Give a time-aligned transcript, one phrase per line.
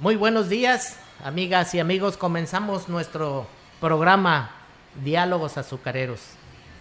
[0.00, 2.16] Muy buenos días, amigas y amigos.
[2.16, 3.46] Comenzamos nuestro
[3.82, 4.50] programa
[5.04, 6.22] Diálogos Azucareros.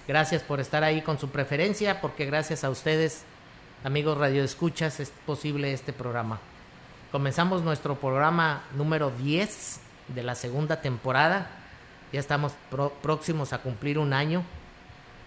[0.07, 3.25] Gracias por estar ahí con su preferencia, porque gracias a ustedes,
[3.83, 6.39] amigos Radio Escuchas, es posible este programa.
[7.11, 9.81] Comenzamos nuestro programa número 10
[10.15, 11.51] de la segunda temporada.
[12.13, 12.53] Ya estamos
[13.01, 14.45] próximos a cumplir un año.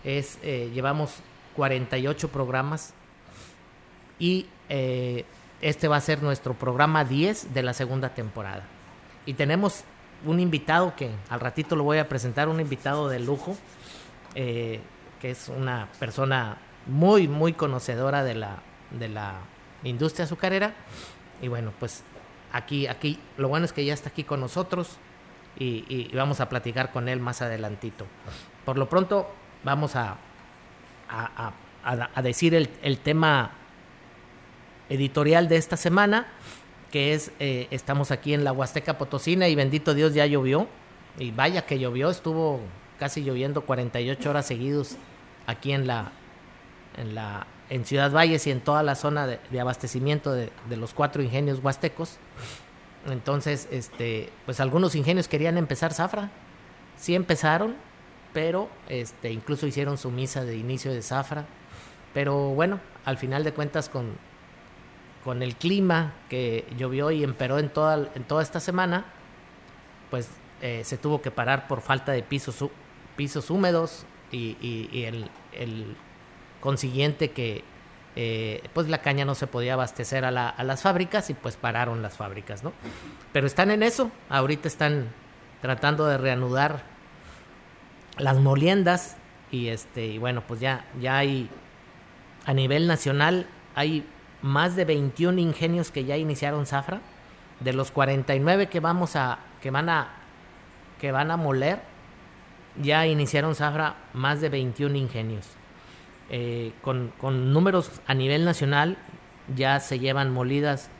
[0.02, 1.16] Es, eh, llevamos
[1.56, 2.94] 48 programas
[4.18, 5.26] y eh,
[5.62, 8.64] este va a ser nuestro programa 10 de la segunda temporada.
[9.24, 9.84] Y tenemos
[10.26, 13.56] un invitado que al ratito lo voy a presentar, un invitado de lujo,
[14.34, 14.80] eh,
[15.20, 18.58] que es una persona muy, muy conocedora de la,
[18.90, 19.34] de la
[19.84, 20.74] industria azucarera.
[21.40, 22.02] Y bueno, pues
[22.52, 24.98] aquí, aquí, lo bueno es que ya está aquí con nosotros
[25.58, 28.06] y, vamos a platicar con él más adelantito.
[28.64, 29.30] Por lo pronto,
[29.62, 30.16] vamos a,
[31.08, 33.52] a, decir el, el tema
[34.92, 36.26] editorial de esta semana,
[36.90, 40.68] que es, eh, estamos aquí en la Huasteca Potosina y bendito Dios ya llovió,
[41.18, 42.60] y vaya que llovió, estuvo
[42.98, 44.96] casi lloviendo 48 horas seguidos
[45.46, 46.12] aquí en la,
[46.98, 51.22] en la, en Ciudad Valles y en toda la zona de, abastecimiento de, los cuatro
[51.22, 52.18] ingenios huastecos.
[53.08, 56.30] Entonces, este, pues algunos ingenios querían empezar zafra,
[56.96, 57.74] sí empezaron,
[58.32, 61.46] pero este, incluso hicieron su misa de inicio de zafra.
[62.12, 64.12] Pero bueno, al final de cuentas con,
[65.24, 69.06] con el clima que llovió y emperó en toda, en toda esta semana,
[70.10, 72.64] pues eh, se tuvo que parar por falta de pisos,
[73.16, 75.96] pisos húmedos y, el,
[76.60, 77.64] consiguiente que
[78.14, 82.16] eh, pues la caña no se podía abastecer a, las fábricas y pues pararon las
[82.16, 82.72] fábricas, ¿no?
[83.32, 85.08] Pero están en eso, ahorita están
[85.60, 86.82] tratando de reanudar
[88.18, 89.16] las moliendas
[89.50, 91.48] y este y bueno pues ya ya hay
[92.44, 94.04] a nivel nacional hay
[94.42, 97.00] más de 21 ingenios que ya iniciaron zafra.
[97.60, 100.08] De los 49 que vamos a que van a
[101.00, 101.80] que van a moler,
[102.80, 105.48] ya iniciaron zafra más de 21 ingenios.
[106.30, 107.12] Eh, con,
[107.52, 108.96] números a nivel nacional
[109.54, 110.90] ya se llevan molidas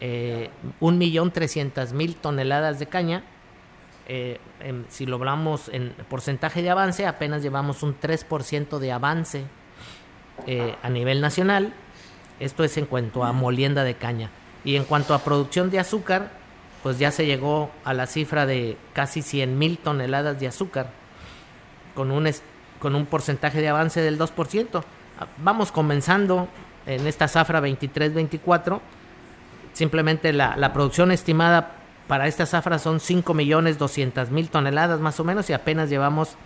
[0.00, 0.50] eh,
[0.80, 3.24] 1.300.000 toneladas de caña.
[4.06, 4.38] Eh,
[4.88, 9.44] si lo hablamos en porcentaje de avance, apenas llevamos un 3% de avance
[10.46, 11.72] eh, a nivel nacional
[12.40, 14.30] esto es en cuanto a molienda de caña.
[14.64, 16.30] Y en cuanto a producción de azúcar,
[16.82, 20.90] pues ya se llegó a la cifra de casi 100 mil toneladas de azúcar,
[21.94, 22.28] con un,
[22.78, 24.82] con un porcentaje de avance del 2%.
[25.38, 26.48] Vamos comenzando
[26.86, 28.80] en esta zafra 23-24.
[29.74, 31.76] Simplemente la, la, producción estimada
[32.08, 36.36] para esta zafra son 5 millones 200 mil toneladas más o menos y apenas llevamos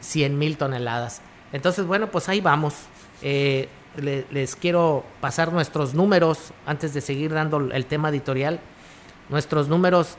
[0.00, 1.22] 100 mil toneladas.
[1.52, 2.74] Entonces, bueno, pues ahí vamos.
[3.22, 8.60] Eh, les quiero pasar nuestros números antes de seguir dando el tema editorial.
[9.28, 10.16] Nuestros números,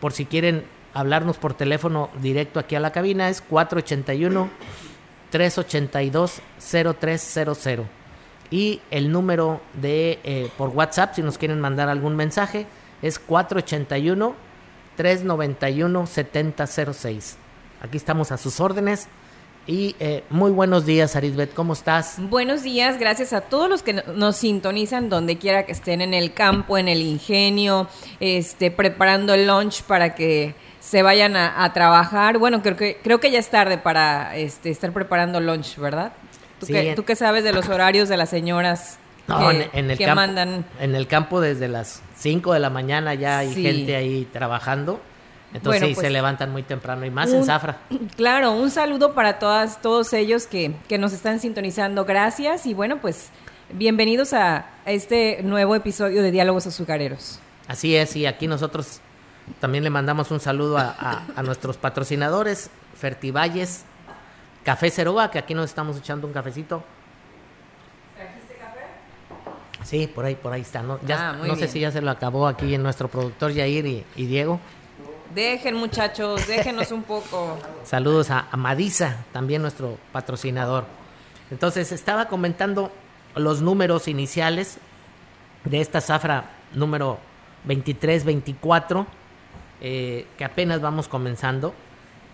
[0.00, 0.64] por si quieren
[0.94, 4.48] hablarnos por teléfono directo aquí a la cabina, es 481
[5.30, 6.40] 382
[7.00, 7.86] 0300.
[8.50, 12.66] Y el número de eh, por WhatsApp, si nos quieren mandar algún mensaje,
[13.02, 14.46] es 481
[14.96, 17.34] 391-7006.
[17.82, 19.08] Aquí estamos a sus órdenes.
[19.66, 22.16] Y eh, muy buenos días, Arisbet, ¿cómo estás?
[22.18, 26.32] Buenos días, gracias a todos los que nos sintonizan donde quiera que estén, en el
[26.32, 27.88] campo, en el ingenio,
[28.20, 32.38] este, preparando el lunch para que se vayan a, trabajar.
[32.38, 36.12] Bueno, creo que, creo que ya es tarde para este, estar preparando lunch, ¿verdad?
[36.60, 40.14] ¿Tú, qué, ¿Tú qué sabes de los horarios de las señoras que, en, el campo,
[40.14, 40.64] mandan?
[40.78, 45.00] En el campo desde las 5 de la mañana ya hay gente ahí trabajando.
[45.56, 47.78] Entonces se pues, levantan muy temprano y más en Zafra.
[48.16, 52.04] Claro, un saludo para todas, todos ellos que, que nos están sintonizando.
[52.04, 53.30] Gracias y bueno, pues
[53.72, 57.40] bienvenidos a, este nuevo episodio de Diálogos Azucareros.
[57.68, 59.00] Así es, y aquí nosotros
[59.58, 63.84] también le mandamos un saludo a, a, nuestros patrocinadores, Fertivalles,
[64.62, 66.84] Café Ceroba, que aquí nos estamos echando un cafecito.
[68.14, 69.84] ¿Trajiste café?
[69.84, 70.82] Sí, por ahí, por ahí está.
[70.82, 74.04] No, ya, ah, no sé si ya se lo acabó aquí en nuestro productor Yair
[74.14, 74.60] y Diego.
[75.34, 77.58] Dejen muchachos, déjenos un poco.
[77.84, 80.84] Saludos a, Madisa, también nuestro patrocinador.
[81.50, 82.90] Entonces estaba comentando
[83.34, 84.78] los números iniciales
[85.64, 87.18] de esta zafra número
[87.66, 89.06] 23-24,
[89.80, 91.74] eh, que apenas vamos comenzando.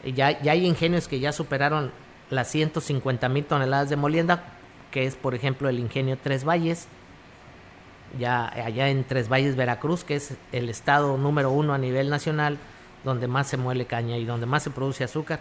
[0.05, 1.93] Ya, ya hay ingenios que ya superaron
[2.31, 4.45] las 150 mil toneladas de molienda,
[4.91, 6.89] que es por ejemplo el ingenio Tres Valles,
[8.19, 12.59] ya allá en Tres Valles, Veracruz, que es el estado número uno a nivel nacional
[13.05, 15.41] donde más se muele caña y donde más se produce azúcar.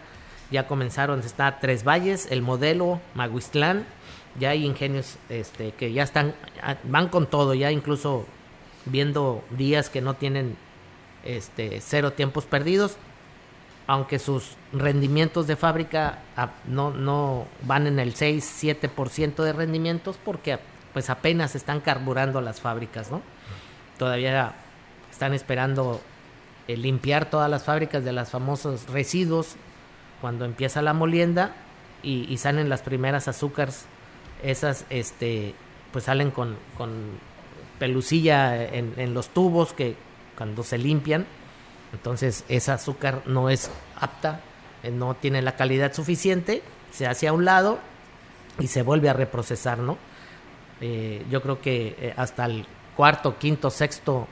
[0.51, 3.85] Ya comenzaron, está Tres Valles, el modelo, Maguistlán,
[4.39, 6.33] ya hay ingenios este, que ya están,
[6.83, 8.25] van con todo, ya incluso
[8.85, 10.57] viendo días que no tienen
[11.23, 12.97] este, cero tiempos perdidos,
[13.87, 16.19] aunque sus rendimientos de fábrica
[16.65, 20.59] no, no van en el 6-7% de rendimientos porque
[20.93, 23.21] pues apenas están carburando las fábricas, ¿no?
[23.97, 24.53] Todavía
[25.09, 26.01] están esperando
[26.67, 29.55] eh, limpiar todas las fábricas de los famosos residuos
[30.21, 31.55] cuando empieza la molienda
[32.03, 33.85] y, salen las primeras azúcares,
[34.43, 35.53] esas este,
[35.91, 36.91] pues salen con, con
[37.77, 39.95] pelucilla en, los tubos que
[40.35, 41.25] cuando se limpian,
[41.93, 43.69] entonces esa azúcar no es
[43.99, 44.41] apta,
[44.81, 47.79] eh, no tiene la calidad suficiente, se hace a un lado
[48.59, 49.97] y se vuelve a reprocesar, ¿no?
[50.81, 52.65] Eh, yo creo que hasta el
[52.95, 54.27] cuarto, quinto, sexto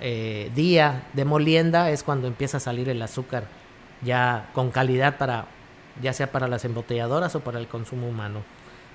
[0.00, 3.44] eh, día de molienda es cuando empieza a salir el azúcar
[4.02, 5.46] ya con calidad para
[6.02, 8.42] ya sea para las embotelladoras o para el consumo humano.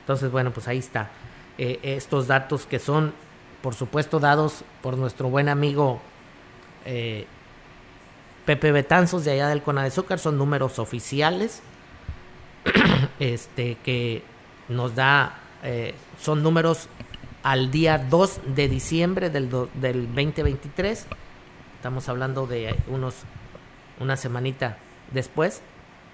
[0.02, 1.10] Entonces, bueno, pues ahí está.
[1.58, 3.14] Eh, estos datos que son,
[3.62, 6.02] por supuesto, dados por nuestro buen amigo
[6.86, 7.26] eh,
[8.46, 11.62] Pepe Betanzos de allá del Cona de Azúcar, son números oficiales
[13.20, 14.24] este, que
[14.68, 15.40] nos da,
[16.20, 16.90] son números
[17.44, 21.08] al día 2 de diciembre del, del 2023.
[21.76, 23.16] Estamos hablando de unos
[24.00, 24.78] una semanita
[25.12, 25.62] después.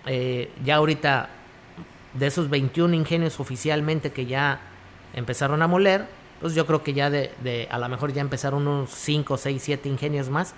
[0.06, 1.30] Eh, ya ahorita
[2.13, 4.60] de esos 21 ingenios oficialmente que ya
[5.13, 6.06] empezaron a moler,
[6.42, 9.89] pues yo creo que ya de, a lo mejor ya empezaron unos 5, 6, 7
[9.89, 10.54] ingenios más.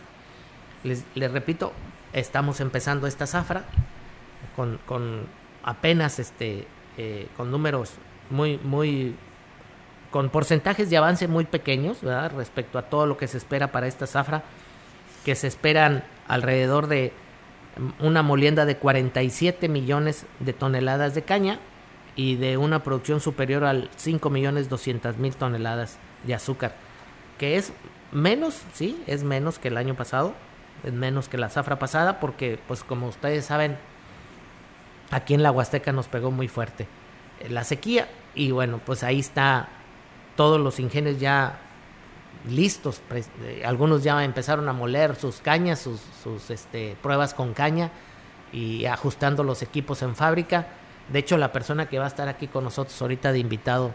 [0.83, 1.73] Les, les repito,
[2.13, 3.65] estamos empezando esta zafra
[4.55, 5.27] con, con
[5.63, 6.67] apenas este
[6.97, 7.93] eh, con números
[8.29, 9.15] muy muy
[10.11, 11.99] con porcentajes de avance muy pequeños
[12.35, 14.43] respecto a todo lo que se espera para esta zafra,
[15.25, 17.11] que se esperan alrededor de
[17.77, 21.59] mm, una molienda de 47 millones de toneladas de caña
[22.15, 26.75] y de una producción superior al 5 millones 200 mil toneladas de azúcar,
[27.37, 27.73] que es
[28.11, 30.33] menos, sí, es menos que el año pasado,
[30.83, 33.77] es menos que la zafra pasada, porque pues como ustedes saben,
[35.11, 36.87] aquí en la Huasteca nos pegó muy fuerte
[37.49, 39.69] la sequía y bueno, pues ahí está
[40.37, 41.59] todos los ingenios ya
[42.47, 47.91] listos, eh, algunos ya empezaron a moler sus cañas, sus, este, pruebas con caña
[48.53, 50.67] y ajustando los equipos en fábrica.
[51.11, 53.93] De hecho, la persona que va a estar aquí con nosotros ahorita de invitado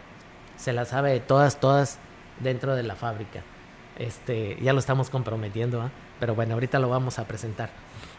[0.56, 1.98] se la sabe de todas, todas
[2.40, 3.42] dentro de la fábrica.
[3.98, 5.90] Este, ya lo estamos comprometiendo, ¿ah?
[6.18, 7.70] pero bueno, ahorita lo vamos a presentar.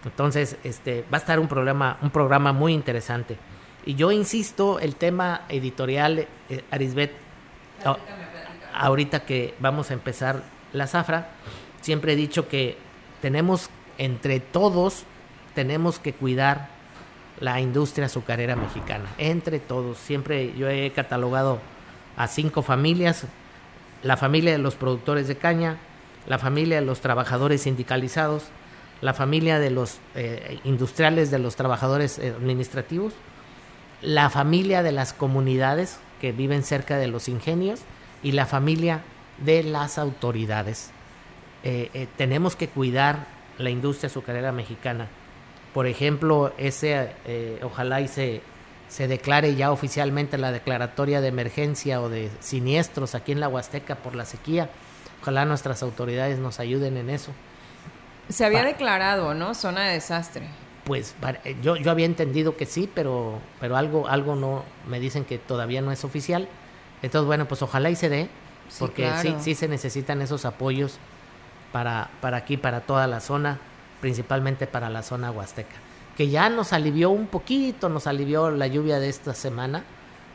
[0.05, 3.37] Entonces, este, va a estar un programa, un programa muy interesante.
[3.85, 7.22] Y yo insisto, el tema editorial, eh, Arisbet,
[8.73, 11.29] ahorita que vamos a empezar la zafra,
[11.81, 12.77] siempre he dicho que
[13.21, 15.05] tenemos entre todos,
[15.55, 16.69] tenemos que cuidar
[17.39, 19.97] la industria azucarera mexicana, entre todos.
[19.97, 21.59] Siempre yo he catalogado
[22.17, 23.25] a cinco familias,
[24.01, 25.77] la familia de los productores de caña,
[26.27, 28.45] la familia de los trabajadores sindicalizados,
[29.01, 33.13] la familia de los eh, industriales, de los trabajadores administrativos,
[34.01, 37.81] la familia de las comunidades que viven cerca de los ingenios
[38.23, 39.01] y la familia
[39.39, 40.89] de las autoridades.
[41.65, 43.27] Eh, eh, tenemos que cuidar
[43.57, 45.09] la industria azucarera mexicana.
[45.73, 48.41] Por ejemplo, ese eh, ojalá y se,
[48.87, 53.95] se declare ya oficialmente la declaratoria de emergencia o de siniestros aquí en la Huasteca
[53.95, 54.69] por la sequía.
[55.21, 57.33] Ojalá nuestras autoridades nos ayuden en eso.
[58.29, 59.53] Se había declarado, ¿no?
[59.55, 60.47] Zona de desastre.
[60.83, 65.25] Pues eh, yo, yo había entendido que sí, pero, pero algo, algo no, me dicen
[65.25, 66.47] que todavía no es oficial.
[67.01, 68.29] Entonces, bueno, pues ojalá y se dé,
[68.79, 70.99] porque sí, sí se necesitan esos apoyos
[71.71, 73.59] para, para aquí, para toda la zona,
[74.01, 75.75] principalmente para la zona huasteca.
[76.15, 79.83] Que ya nos alivió un poquito, nos alivió la lluvia de esta semana,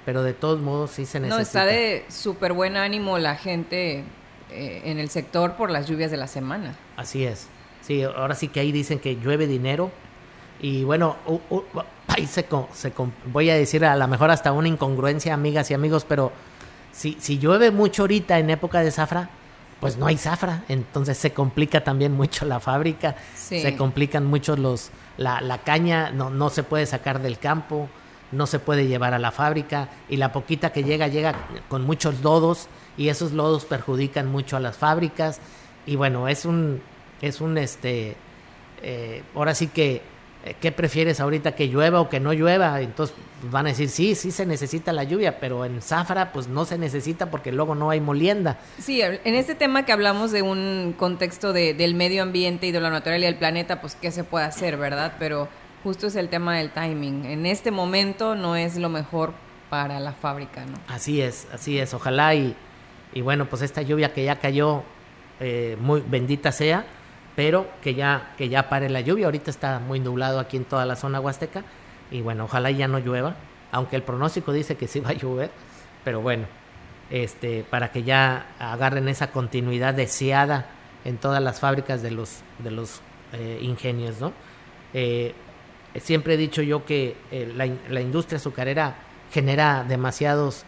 [0.05, 1.37] pero de todos modos sí se necesita.
[1.37, 4.05] No, está de súper buen ánimo la gente
[4.51, 6.75] eh, en el sector por las lluvias de la semana.
[6.97, 7.49] Así es.
[7.83, 9.91] Sí, ahora sí que ahí dicen que llueve dinero.
[10.61, 11.17] Y bueno,
[12.09, 12.93] ahí se, se,
[13.27, 16.33] voy a decir a lo mejor hasta una incongruencia, amigas y amigos, pero
[16.93, 19.31] si, si llueve mucho ahorita en época de zafra,
[19.81, 24.91] pues no hay zafra, entonces se complica también mucho la fábrica, se complican mucho los,
[25.17, 27.89] la, la caña, no, no se puede sacar del campo,
[28.33, 31.35] no se puede llevar a la fábrica y la poquita que llega llega
[31.69, 35.41] con muchos lodos y esos lodos perjudican mucho a las fábricas.
[35.87, 36.83] Y bueno, es un,
[37.23, 38.17] es un, este,
[38.83, 40.03] eh, ahora sí que
[40.61, 42.81] ¿qué prefieres ahorita que llueva o que no llueva?
[42.81, 43.15] Entonces
[43.51, 46.79] van a decir, sí, sí se necesita la lluvia, pero en Zafra pues no se
[46.79, 48.59] necesita porque luego no hay molienda.
[48.79, 52.81] Sí, en este tema que hablamos de un contexto de, del medio ambiente y de
[52.81, 55.15] la naturaleza y del planeta, pues qué se puede hacer, ¿verdad?
[55.19, 55.49] Pero
[55.85, 57.25] justo es el tema del timing.
[57.27, 59.33] En este momento no es lo mejor
[59.71, 60.79] para la fábrica, ¿no?
[60.89, 61.95] Así es, así es.
[61.95, 62.57] Ojalá y,
[63.13, 64.83] y bueno, pues esta lluvia que ya cayó,
[65.41, 66.85] eh, muy bendita sea
[67.39, 69.27] pero que ya, que ya pare la lluvia.
[69.27, 71.63] Ahorita está muy nublado aquí en toda la zona huasteca
[72.11, 73.37] y bueno, ojalá ya no llueva,
[73.71, 75.53] aunque el pronóstico dice que sí va a llover,
[76.03, 76.47] pero bueno,
[77.11, 80.67] este, para que ya agarren esa continuidad deseada
[81.05, 83.03] en todas las fábricas de los, de los
[83.33, 84.33] eh, ingenios, ¿no?
[84.93, 85.33] Eh,
[85.95, 88.97] siempre he dicho yo que eh, la, industria azucarera
[89.31, 90.65] genera demasiados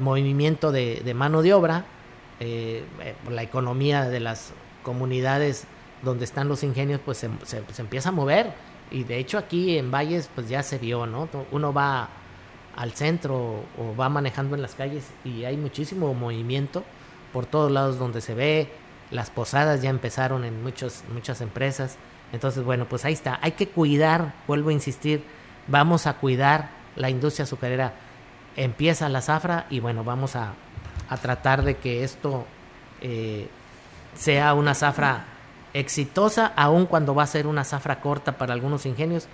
[0.00, 1.86] movimiento de, mano de obra,
[3.30, 5.66] la economía de las comunidades
[6.04, 8.52] donde están los ingenios, pues se, se, empieza a mover.
[8.90, 11.28] Y de hecho aquí en Valles, pues ya se vio, ¿no?
[11.50, 12.08] Uno va
[12.76, 16.82] al centro o va manejando en las calles y hay muchísimo movimiento
[17.32, 18.68] por todos lados donde se ve.
[19.10, 21.96] Las posadas ya empezaron en muchos, muchas empresas.
[22.32, 23.38] Entonces, bueno, pues ahí está.
[23.42, 25.24] Hay que cuidar, vuelvo a insistir,
[25.68, 27.94] vamos a cuidar la industria azucarera.
[28.56, 30.54] Empieza la zafra y bueno, vamos a,
[31.08, 32.46] a tratar de que esto
[33.00, 33.48] eh,
[34.14, 35.24] sea una zafra
[35.74, 39.28] exitosa, aun cuando va a ser una zafra corta para algunos ingenios,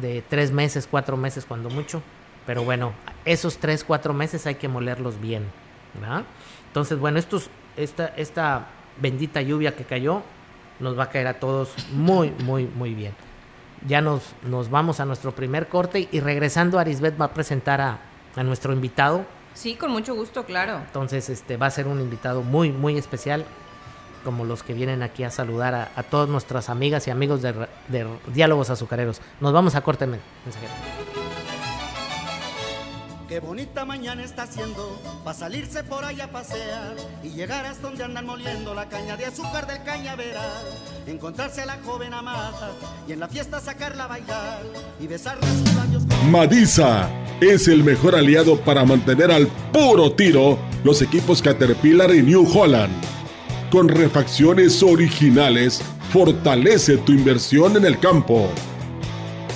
[0.00, 2.02] de tres meses, cuatro meses cuando mucho.
[2.46, 2.92] Pero bueno,
[3.24, 5.44] esos tres, cuatro meses hay que molerlos bien.
[6.66, 8.66] Entonces, bueno, estos, esta, esta
[9.00, 10.22] bendita lluvia que cayó
[10.80, 13.14] nos va a caer a todos muy, muy, muy bien.
[13.86, 17.98] Ya nos, nos vamos a nuestro primer corte y regresando Arisbet va a presentar a,
[18.34, 19.24] a nuestro invitado.
[19.54, 20.78] Sí, con mucho gusto, claro.
[20.78, 23.44] Entonces, este va a ser un invitado muy, muy especial
[24.24, 27.52] como los que vienen aquí a saludar a, a todas nuestras amigas y amigos de,
[27.88, 29.20] de, Diálogos Azucareros.
[29.40, 30.72] Nos vamos a corte mensajero.
[33.28, 38.04] Qué bonita mañana está haciendo para salirse por allá a pasear y llegar hasta donde
[38.04, 40.62] andan moliendo la caña de azúcar del cañaveral.
[41.06, 42.70] Encontrarse a la joven amada
[43.08, 44.62] y en la fiesta sacarla a bailar
[45.00, 46.04] y besarle sus labios.
[46.30, 52.46] Madisa es el mejor aliado para mantener al puro tiro los equipos Caterpillar y New
[52.56, 53.13] Holland
[53.74, 58.48] con refacciones originales, fortalece tu inversión en el campo.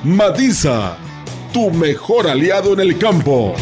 [0.04, 0.96] Madiza,
[1.52, 3.54] tu mejor aliado en el campo.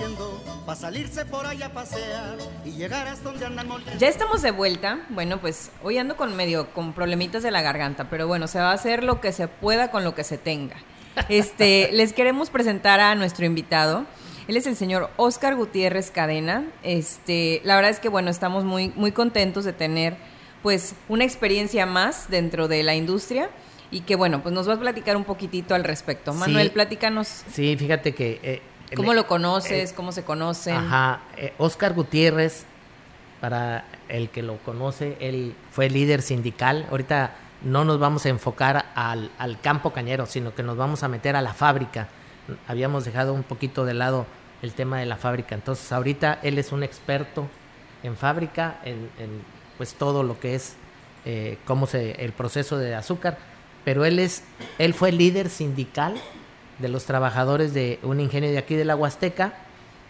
[0.00, 3.68] Haciendo para salirse por allá a pasear y llegar hasta donde andan.
[3.98, 5.00] Ya estamos de vuelta.
[5.10, 8.70] Bueno, pues hoy ando con medio con problemitas de la garganta, pero bueno, se va
[8.70, 10.76] a hacer lo que se pueda con lo que se tenga.
[11.28, 14.06] Este, les queremos presentar a nuestro invitado.
[14.48, 16.64] Él es el señor Oscar Gutiérrez Cadena.
[16.82, 20.16] Este, la verdad es que bueno, estamos muy muy contentos de tener
[20.62, 23.50] pues una experiencia más dentro de la industria
[23.90, 26.32] y que bueno, pues nos va a platicar un poquitito al respecto.
[26.32, 26.72] Manuel, Sí.
[26.74, 28.40] platícanos Sí, fíjate que...
[28.42, 28.62] eh,
[28.96, 30.76] cómo lo conoces, cómo se conocen.
[30.76, 32.64] Ajá, eh, Oscar Gutiérrez,
[33.40, 36.86] para el que lo conoce, él fue líder sindical.
[36.90, 37.32] Ahorita
[37.62, 41.36] no nos vamos a enfocar al, al campo cañero, sino que nos vamos a meter
[41.36, 42.08] a la fábrica.
[42.66, 44.26] Habíamos dejado un poquito de lado
[44.62, 45.54] el tema de la fábrica.
[45.54, 47.48] Entonces, ahorita él es un experto
[48.02, 49.42] en fábrica, en, en,
[49.76, 50.76] pues todo lo que es
[51.24, 53.38] eh, cómo se el proceso de azúcar.
[53.84, 54.42] Pero él es,
[54.78, 56.14] él fue líder sindical
[56.80, 59.54] de los trabajadores de un ingenio de aquí de la Huasteca,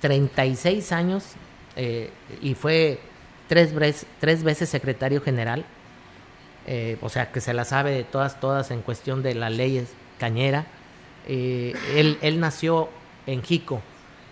[0.01, 1.25] 36 años
[1.77, 2.11] eh,
[2.41, 3.01] y fue
[3.49, 5.65] tres, vez- tres veces secretario general,
[6.67, 9.93] eh, o sea que se la sabe de todas, todas en cuestión de las leyes
[10.19, 10.67] cañera.
[11.27, 12.89] Eh, él, él nació
[13.27, 13.83] en Jico,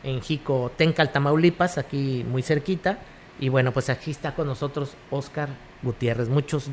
[0.04, 2.99] en Jico, Tencal, Tamaulipas, aquí muy cerquita,
[3.40, 5.49] y bueno, pues aquí está con nosotros Oscar
[5.83, 6.28] Gutiérrez.
[6.28, 6.68] Muchos,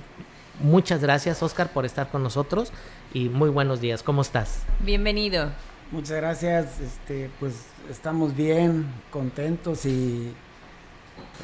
[0.59, 2.71] muchas gracias Oscar por estar con nosotros
[3.13, 4.63] y muy buenos días, ¿cómo estás?
[4.79, 5.51] Bienvenido.
[5.91, 10.33] Muchas gracias, este, pues estamos bien, contentos y,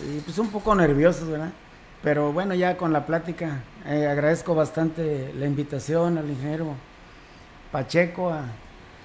[0.04, 1.52] y, pues un poco nerviosos, ¿verdad?
[2.04, 6.74] Pero bueno, ya con la plática, eh, agradezco bastante la invitación al ingeniero
[7.72, 8.46] Pacheco, a-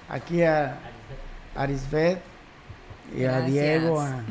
[0.09, 0.79] aquí a
[1.55, 2.19] Arisbet
[3.15, 3.41] y a.
[3.41, 4.21] Diego, a,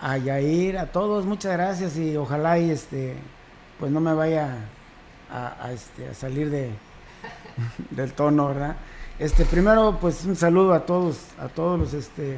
[0.00, 3.16] a Yair, a todos, muchas gracias y ojalá y este,
[3.82, 4.58] pues no me vaya
[5.28, 6.70] a, a, este, a salir de,
[7.90, 8.76] del tono, ¿verdad?
[9.18, 12.36] Este, primero, pues un saludo a todos, a todos los, este,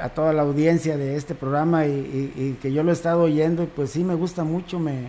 [0.00, 3.20] a toda la audiencia de este programa y, y- y que yo lo he estado
[3.24, 5.08] oyendo y pues sí me gusta mucho, me,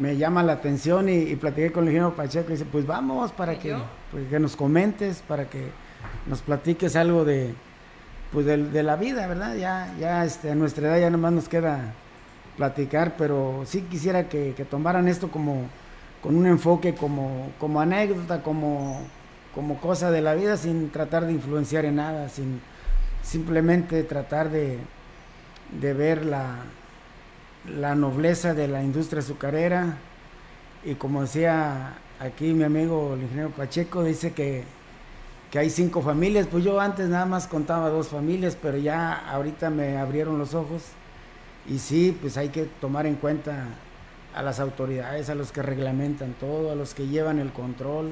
[0.00, 3.30] me llama la atención y, y platiqué con el ingeniero Pacheco y dice, pues vamos
[3.30, 3.70] para que,
[4.10, 5.68] pues, que nos comentes, para que
[6.26, 7.54] nos platiques algo de,
[8.32, 9.54] pues de, de la vida, ¿verdad?
[9.54, 11.94] Ya, ya este, a nuestra edad ya nomás nos queda
[12.56, 15.68] platicar, pero sí quisiera que, que tomaran esto como
[16.22, 19.02] con un enfoque como, como anécdota, como,
[19.54, 22.60] como cosa de la vida, sin tratar de influenciar en nada, sin
[23.22, 24.78] simplemente tratar de,
[25.80, 26.56] de ver la,
[27.68, 29.98] la nobleza de la industria azucarera.
[30.84, 34.64] Y como decía aquí mi amigo el ingeniero Pacheco, dice que,
[35.50, 39.68] que hay cinco familias, pues yo antes nada más contaba dos familias, pero ya ahorita
[39.68, 40.82] me abrieron los ojos.
[41.66, 43.66] Y sí, pues hay que tomar en cuenta
[44.34, 48.10] a las autoridades, a los que reglamentan todo, a los que llevan el control,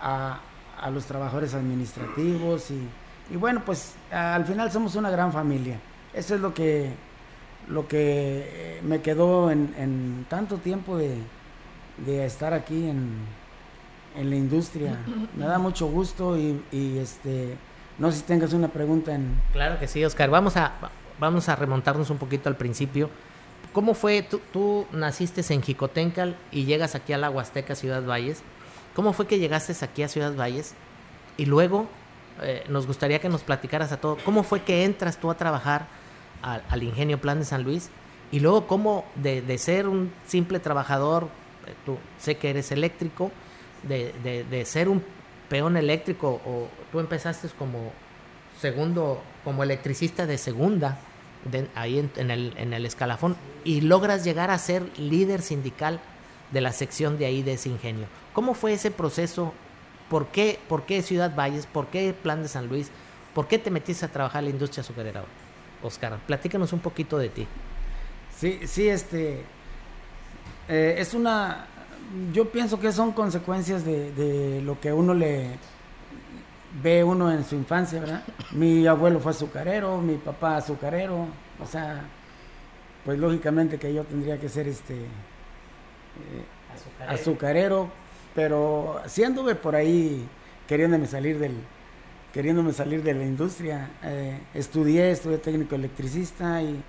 [0.00, 0.40] a,
[0.80, 2.80] a los trabajadores administrativos y,
[3.32, 5.78] y bueno, pues al final somos una gran familia.
[6.14, 6.90] Eso es lo que,
[7.68, 11.18] lo que eh, me quedó en, en tanto tiempo de,
[12.04, 13.16] de estar aquí en,
[14.16, 14.96] en la industria.
[15.36, 17.56] Me da mucho gusto y, este
[17.98, 19.40] no sé si tengas una pregunta en...
[19.52, 20.28] Claro que sí, Oscar.
[20.28, 20.72] Vamos a,
[21.18, 23.10] vamos a remontarnos un poquito al principio.
[23.72, 24.22] ¿Cómo fue?
[24.22, 28.42] Tú, tú naciste en Jicotencal y llegas aquí a la Huasteca, Ciudad Valles.
[28.94, 30.74] ¿Cómo fue que llegaste aquí a Ciudad Valles?
[31.36, 31.86] Y luego
[32.42, 34.16] eh, nos gustaría que nos platicaras a todo.
[34.24, 35.86] ¿Cómo fue que entras tú a trabajar
[36.42, 37.90] al, Ingenio Plan de San Luis?
[38.32, 41.28] Y luego, ¿cómo de, de ser un simple trabajador,
[41.66, 43.30] eh, tú sé que eres eléctrico,
[43.82, 45.02] de, de, de ser un
[45.48, 47.92] peón eléctrico o tú empezaste como
[48.60, 50.98] segundo, como electricista de segunda,
[51.50, 56.00] de- ahí en, en el, en el escalafón, y logras llegar a ser líder sindical
[56.52, 58.06] de la sección de ahí de ese ingenio.
[58.32, 59.52] ¿Cómo fue ese proceso?
[60.08, 61.66] ¿Por qué, por qué Ciudad Valles?
[61.66, 62.90] ¿Por qué Plan de San Luis?
[63.34, 65.24] ¿Por qué te metiste a trabajar en la industria azucarera?
[65.82, 67.46] Oscar, platícanos un poquito de ti.
[68.38, 69.42] Sí, sí, este...
[70.68, 71.66] eh, es una...
[72.32, 75.58] Yo pienso que son consecuencias de, de lo que uno le
[76.82, 78.22] ve uno en su infancia, ¿verdad?
[78.52, 81.26] Mi abuelo fue azucarero, mi papá azucarero,
[81.62, 82.02] o sea,
[83.04, 85.06] pues lógicamente que yo tendría que ser este eh,
[87.08, 87.88] azucarero,
[88.34, 90.26] pero sí anduve por ahí
[90.66, 91.54] queriéndome salir del
[92.32, 93.88] queriéndome salir de la industria.
[94.02, 96.82] Eh, estudié, estudié técnico electricista y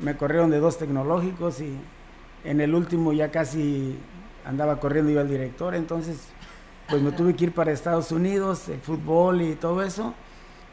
[0.00, 1.76] me corrieron de dos tecnológicos y
[2.44, 3.96] en el último ya casi
[4.44, 6.16] andaba corriendo yo al director, entonces
[6.88, 10.14] pues me tuve que ir para Estados Unidos, el fútbol y todo eso,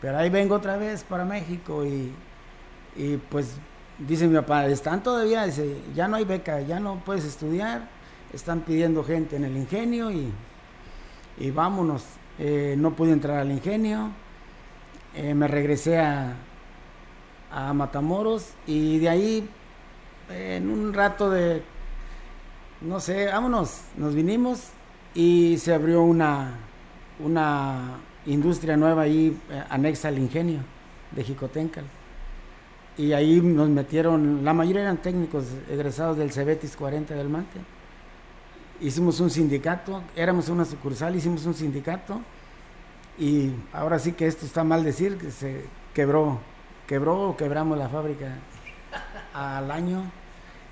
[0.01, 2.13] pero ahí vengo otra vez para México y,
[2.95, 3.55] y pues
[3.97, 7.89] dice mi papá, están todavía, dice, ya no hay beca, ya no puedes estudiar,
[8.33, 10.31] están pidiendo gente en el ingenio y,
[11.37, 12.03] y vámonos.
[12.39, 14.11] eh, no pude entrar al ingenio,
[15.15, 16.35] eh, me regresé a,
[17.51, 19.49] a Matamoros y de ahí
[20.29, 21.63] en un rato de,
[22.81, 24.69] no sé, vámonos, nos vinimos
[25.13, 26.51] y se abrió una,
[27.19, 30.59] una industria nueva ahí eh, anexa al ingenio
[31.11, 31.85] de Jicotencal.
[32.97, 37.59] Y ahí nos metieron, la mayoría eran técnicos egresados del Cebetis 40 del Mante.
[38.81, 42.21] Hicimos un sindicato, éramos una sucursal, hicimos un sindicato
[43.17, 46.39] y ahora sí que esto está mal decir, que se quebró,
[46.87, 48.35] quebró o quebramos la fábrica
[49.33, 50.03] al año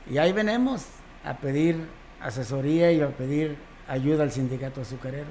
[0.09, 0.85] y ahí venimos
[1.25, 1.77] a pedir
[2.21, 5.29] asesoría y a pedir ayuda al sindicato azucarero.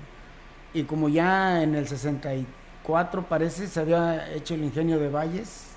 [0.75, 5.69] Y como ya en el 64 parece se había hecho el ingenio de Valles,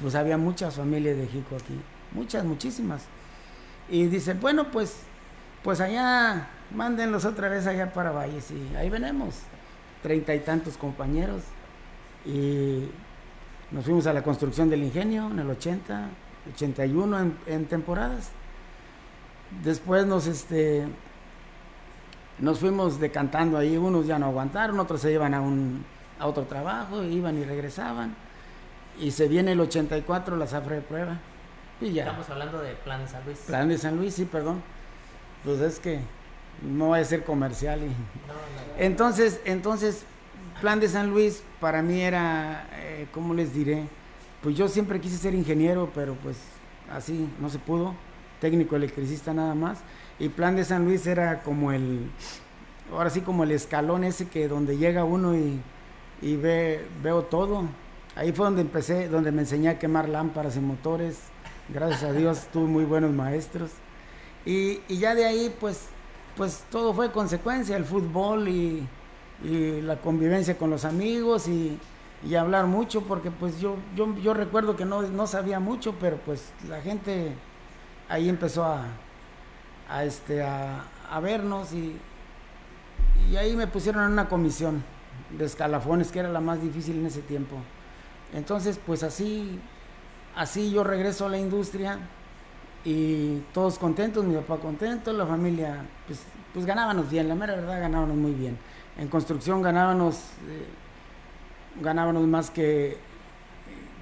[0.00, 1.80] pues había muchas familias de Jico aquí,
[2.12, 3.04] muchas, muchísimas.
[3.88, 5.00] Y dicen, bueno, pues,
[5.62, 8.50] pues allá, mándenlos otra vez allá para Valles.
[8.50, 9.36] Y ahí venimos,
[10.02, 11.42] treinta y tantos compañeros.
[12.24, 12.88] Y
[13.70, 16.08] nos fuimos a la construcción del ingenio en el 80,
[16.54, 18.30] 81 en, en temporadas.
[19.62, 20.86] Después nos, este,
[22.38, 25.84] nos fuimos decantando ahí, unos ya no aguantaron, otros se iban a, un,
[26.18, 28.14] a otro trabajo, iban y regresaban.
[28.98, 31.18] Y se viene el 84 la zafra de prueba.
[31.80, 32.04] Y ya.
[32.04, 33.38] Estamos hablando de Plan de San Luis.
[33.38, 34.62] Plan de San Luis, sí, perdón.
[35.44, 36.00] Pues es que
[36.62, 37.80] no va a ser comercial.
[37.82, 38.82] Y...
[38.82, 40.04] Entonces, entonces,
[40.60, 43.86] Plan de San Luis para mí era, eh, ¿cómo les diré?
[44.42, 46.36] Pues yo siempre quise ser ingeniero, pero pues
[46.92, 47.94] así no se pudo.
[48.40, 49.78] Técnico electricista nada más.
[50.18, 52.08] Y Plan de San Luis era como el,
[52.92, 55.60] ahora sí como el escalón ese que donde llega uno y,
[56.22, 57.64] y ve, veo todo.
[58.14, 61.18] Ahí fue donde empecé, donde me enseñé a quemar lámparas y motores.
[61.68, 63.70] Gracias a Dios tuve muy buenos maestros.
[64.46, 65.88] Y, y ya de ahí pues,
[66.36, 68.86] pues todo fue consecuencia, el fútbol y,
[69.42, 71.78] y la convivencia con los amigos y,
[72.24, 76.18] y, hablar mucho, porque pues yo, yo, yo recuerdo que no, no sabía mucho, pero
[76.18, 77.32] pues la gente
[78.08, 78.86] ahí empezó a,
[79.88, 81.96] a, este, a, vernos y,
[83.30, 84.82] y ahí me pusieron en una comisión
[85.30, 87.56] de escalafones, que era la más difícil en ese tiempo.
[88.34, 89.58] Entonces, pues así,
[90.36, 91.98] así yo regreso a la industria
[92.84, 96.20] y todos contentos, mi papá contento, la familia, pues,
[96.52, 98.58] pues ganábamos bien, la mera verdad ganábamos muy bien.
[98.98, 100.16] En construcción ganábamos,
[100.48, 100.66] eh,
[101.80, 102.98] ganábamos más que,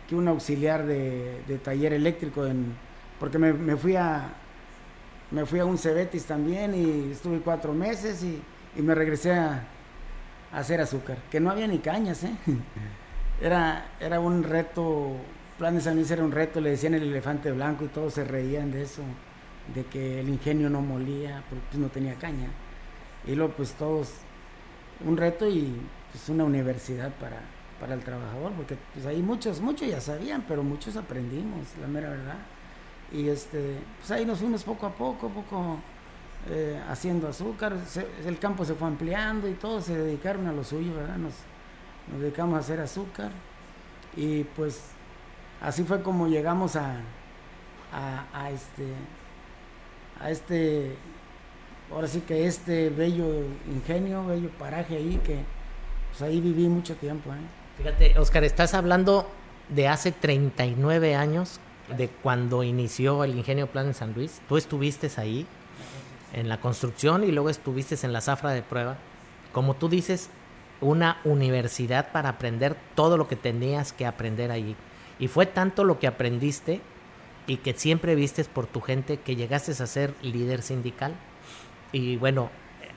[0.08, 2.74] que un auxiliar de, taller eléctrico, en,
[3.20, 4.32] porque me, fui a,
[5.32, 8.40] me fui a un Cebetis también y estuve cuatro meses y,
[8.76, 9.66] y me regresé a,
[10.52, 12.34] hacer azúcar, que no había ni cañas, ¿eh?
[13.40, 15.16] Era, era un reto,
[15.58, 18.22] Plan de San Luis era un reto, le decían el elefante blanco y todos se
[18.22, 19.02] reían de eso,
[19.74, 22.50] de que el ingenio no molía, porque pues no tenía caña.
[23.26, 24.12] Y luego pues todos,
[25.04, 25.74] un reto y
[26.12, 27.40] pues una universidad para,
[27.80, 32.10] para el trabajador, porque pues ahí muchos, muchos ya sabían, pero muchos aprendimos, la mera
[32.10, 32.38] verdad.
[33.12, 35.78] Y este, pues ahí nos fuimos poco a poco, poco
[36.50, 37.76] eh, haciendo azúcar,
[38.26, 41.16] el campo se fue ampliando y todos se dedicaron a lo suyo, ¿verdad?
[41.16, 41.34] Nos,
[42.18, 43.30] dedicamos a hacer azúcar
[44.16, 44.80] y pues
[45.60, 46.96] así fue como llegamos a,
[47.92, 48.88] a, a, este
[50.20, 50.96] a este
[51.92, 55.44] ahora sí que este bello ingenio bello paraje ahí que
[56.10, 57.36] pues ahí viví mucho tiempo ¿eh?
[57.78, 59.30] fíjate Oscar estás hablando
[59.68, 61.60] de hace 39 años
[61.92, 65.46] de cuando inició el ingenio plan en San Luis tú estuviste ahí
[66.32, 68.96] en la construcción y luego estuviste en la zafra de prueba
[69.52, 70.30] como tú dices
[70.82, 74.76] una universidad para aprender todo lo que tenías que aprender allí.
[75.18, 76.80] Y fue tanto lo que aprendiste
[77.46, 81.14] y que siempre vistes por tu gente que llegaste a ser líder sindical.
[81.92, 82.50] Y bueno,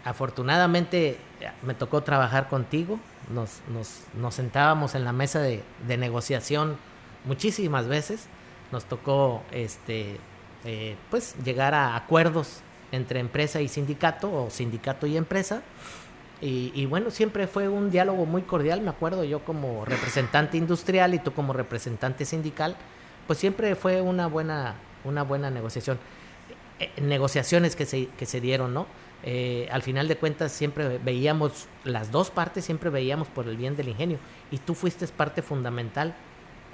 [0.04, 1.18] afortunadamente
[1.62, 3.00] me tocó trabajar contigo,
[3.32, 6.78] nos, nos, nos sentábamos en la mesa de, de, negociación
[7.26, 8.28] muchísimas veces,
[8.76, 10.18] nos tocó este,
[10.66, 12.60] eh, pues llegar a acuerdos
[12.92, 15.62] entre empresa y sindicato o sindicato y empresa
[16.42, 21.20] y, bueno, siempre fue un diálogo muy cordial, me acuerdo yo como representante industrial y
[21.20, 22.76] tú como representante sindical,
[23.26, 25.98] pues siempre fue una buena, una buena negociación.
[26.80, 28.86] Eh, negociaciones que se, que se dieron, ¿no?
[29.24, 33.76] Eh, al final de cuentas siempre veíamos, las dos partes siempre veíamos por el bien
[33.76, 34.20] del ingenio
[34.52, 36.14] y tú fuiste parte fundamental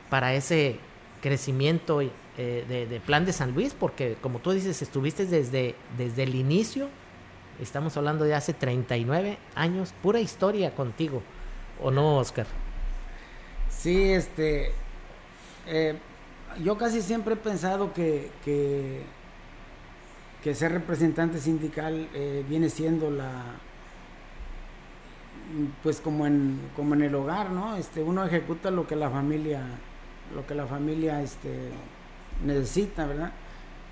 [0.09, 0.79] para ese
[1.21, 6.35] crecimiento eh, de, Plan de San Luis, porque como tú dices, estuviste desde, desde el
[6.35, 6.89] inicio
[7.61, 11.21] Estamos hablando de hace 39 años, pura historia contigo,
[11.79, 12.47] ¿o no, Oscar?
[13.69, 14.71] Sí, este,
[15.67, 15.95] eh,
[16.63, 19.03] yo casi siempre he pensado que, que,
[20.43, 23.43] que ser representante sindical eh, viene siendo la,
[25.83, 27.75] pues como en, como en el hogar, ¿no?
[27.75, 29.61] Este, uno ejecuta lo que la familia,
[30.35, 31.69] lo que la familia este,
[32.45, 33.31] necesita, ¿verdad?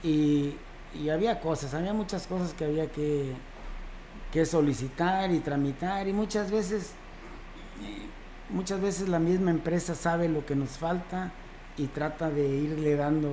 [0.04, 0.56] Y,
[0.94, 3.34] y había cosas, había muchas cosas que había que,
[4.32, 6.92] que solicitar y tramitar y muchas veces,
[8.50, 11.32] muchas veces la misma empresa sabe lo que nos falta
[11.78, 13.30] y trata de irle dando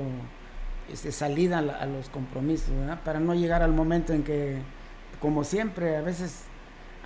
[0.92, 3.00] este, salida a, los compromisos, ¿verdad?
[3.02, 4.58] Para no llegar al momento en que,
[5.20, 6.44] como siempre, a veces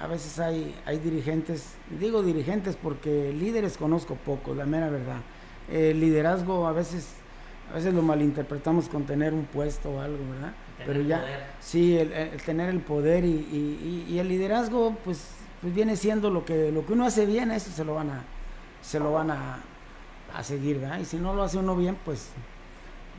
[0.00, 5.20] a veces hay, hay dirigentes, digo dirigentes porque líderes conozco poco, la mera verdad.
[5.70, 7.08] El liderazgo a veces,
[7.70, 10.52] a veces lo malinterpretamos con tener un puesto o algo, ¿verdad?
[10.84, 11.22] Pero ya,
[11.60, 12.10] sí, el,
[12.44, 15.28] tener el poder y, y, el liderazgo, pues,
[15.60, 18.24] pues viene siendo lo que, lo que uno hace bien, eso se lo van a,
[18.80, 19.58] se lo van a,
[20.34, 20.98] a seguir, ¿verdad?
[21.00, 22.30] Y si no lo hace uno bien, pues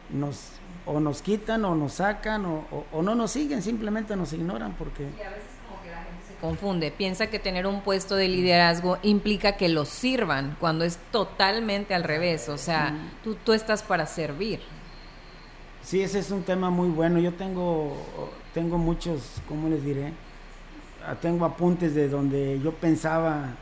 [0.09, 0.53] nos
[0.85, 5.07] o nos quitan o nos sacan o, o, no nos siguen, simplemente nos ignoran porque
[6.41, 11.93] confunde, piensa que tener un puesto de liderazgo implica que lo sirvan, cuando es totalmente
[11.93, 14.59] al revés, o sea, tú, tú estás para servir.
[15.83, 17.19] Sí, ese es un tema muy bueno.
[17.19, 17.97] Yo tengo,
[18.53, 20.13] tengo muchos, ¿cómo les diré?
[21.05, 23.55] Ah, tengo apuntes de donde yo pensaba,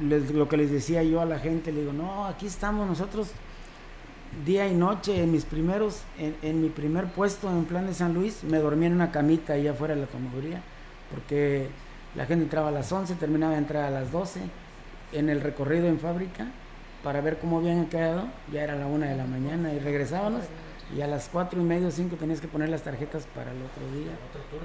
[0.00, 3.28] lo que les decía yo a la gente, le digo, no, aquí estamos nosotros
[4.44, 8.14] día y noche, en mis primeros, en, en mi primer puesto en Plan de San
[8.14, 10.60] Luis, me dormía en una camita allá afuera de la tomaduría,
[11.10, 11.68] porque
[12.14, 14.40] la gente entraba a las 11, terminaba de entrar a las 12
[15.12, 16.46] en el recorrido en fábrica
[17.02, 18.28] para ver cómo habían quedado.
[18.52, 20.42] Ya era la una de la mañana y regresábamos.
[20.96, 23.82] Y a las cuatro y medio, cinco tenías que poner las tarjetas para el otro
[23.92, 24.12] día.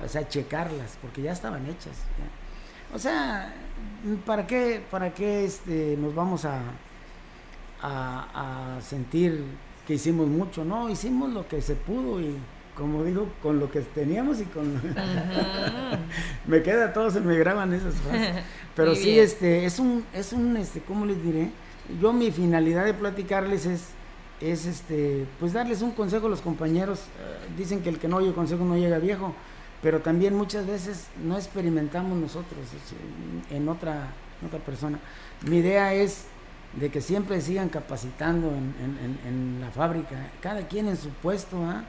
[0.04, 1.98] O sea, checarlas, porque ya estaban hechas.
[2.94, 3.54] O sea,
[4.26, 6.62] ¿para qué, para qué este, nos vamos a,
[7.82, 9.44] a, a sentir
[9.86, 10.64] que hicimos mucho?
[10.64, 12.38] No, hicimos lo que se pudo y
[12.76, 14.74] como digo, con lo que teníamos y con...
[16.48, 18.44] me queda todo, se me graban esas frases.
[18.76, 21.52] Pero sí, este, es un, es un, este, ¿cómo les diré?
[22.02, 23.90] Yo mi finalidad de platicarles es,
[24.42, 27.00] es este, pues darles un consejo a los compañeros.
[27.00, 29.36] Eh, dicen que el que no oye consejo no llega viejo,
[29.84, 32.60] pero también muchas veces no experimentamos nosotros
[33.52, 34.08] en, otra,
[34.46, 34.98] otra persona.
[35.48, 36.26] Mi idea es
[36.80, 41.84] de que siempre sigan capacitando en, en, la fábrica, cada quien en su puesto, ¿ah?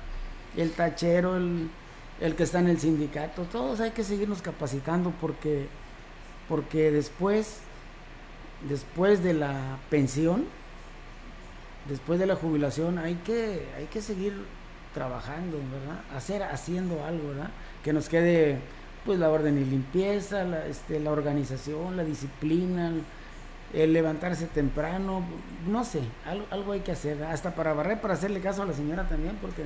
[0.56, 1.68] El tachero, el,
[2.20, 5.66] el, que está en el sindicato, todos hay que seguirnos capacitando porque,
[6.48, 7.58] porque después,
[8.68, 10.44] después de la pensión,
[11.88, 14.34] después de la jubilación, hay que, hay que seguir
[14.94, 16.02] trabajando, ¿verdad?
[16.16, 17.50] Hacer, haciendo algo, ¿verdad?
[17.82, 18.58] Que nos quede
[19.04, 22.92] pues la orden y limpieza, la, este, la organización, la disciplina,
[23.74, 25.24] el levantarse temprano,
[25.66, 28.72] no sé, algo, algo, hay que hacer, hasta para barrer, para hacerle caso a la
[28.72, 29.64] señora también, porque,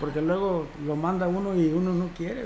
[0.00, 2.44] porque luego lo manda uno y uno no quiere,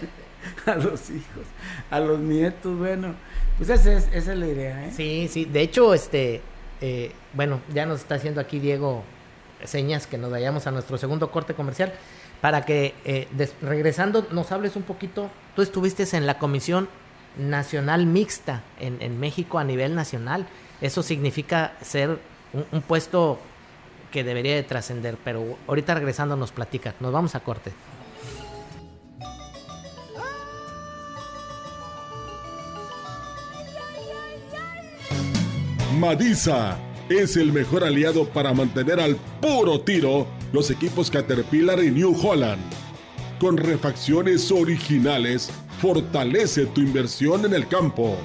[0.66, 1.44] a los hijos,
[1.90, 3.14] a los nietos, bueno,
[3.58, 4.86] pues esa es, esa es la idea.
[4.86, 4.92] ¿eh?
[4.94, 6.40] Sí, sí, de hecho, este,
[6.80, 9.04] eh, bueno, ya nos está haciendo aquí Diego
[9.64, 11.92] señas que nos vayamos a nuestro segundo corte comercial,
[12.40, 13.28] para que eh,
[13.60, 16.88] regresando nos hables un poquito, tú estuviste en la comisión
[17.36, 20.46] nacional mixta en, México a nivel nacional.
[20.80, 22.18] Eso significa ser
[22.52, 23.38] un, puesto
[24.10, 26.94] que debería de trascender, pero ahorita regresando nos platica.
[27.00, 27.72] Nos vamos a corte.
[35.98, 36.78] Madisa
[37.10, 42.62] es el mejor aliado para mantener al puro tiro los equipos Caterpillar y New Holland.
[43.38, 48.18] Con refacciones originales Fortalece tu inversión en el campo.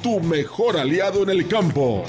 [0.02, 2.06] tu mejor aliado en el campo.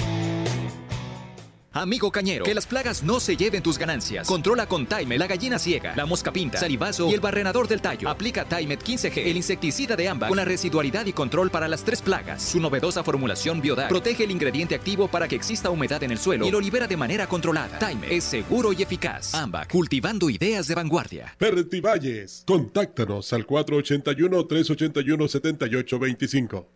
[1.73, 4.27] Amigo cañero, que las plagas no se lleven tus ganancias.
[4.27, 8.09] Controla con Time la gallina ciega, la mosca pinta, salivazo y el barrenador del tallo.
[8.09, 12.01] Aplica Timet 15G, el insecticida de ámbar, con la residualidad y control para las tres
[12.01, 12.43] plagas.
[12.43, 16.45] Su novedosa formulación Biodac protege el ingrediente activo para que exista humedad en el suelo
[16.45, 17.79] y lo libera de manera controlada.
[17.79, 19.33] Time es seguro y eficaz.
[19.33, 21.37] Ambac, cultivando ideas de vanguardia.
[21.39, 26.67] Valles, contáctanos al 481 381 7825.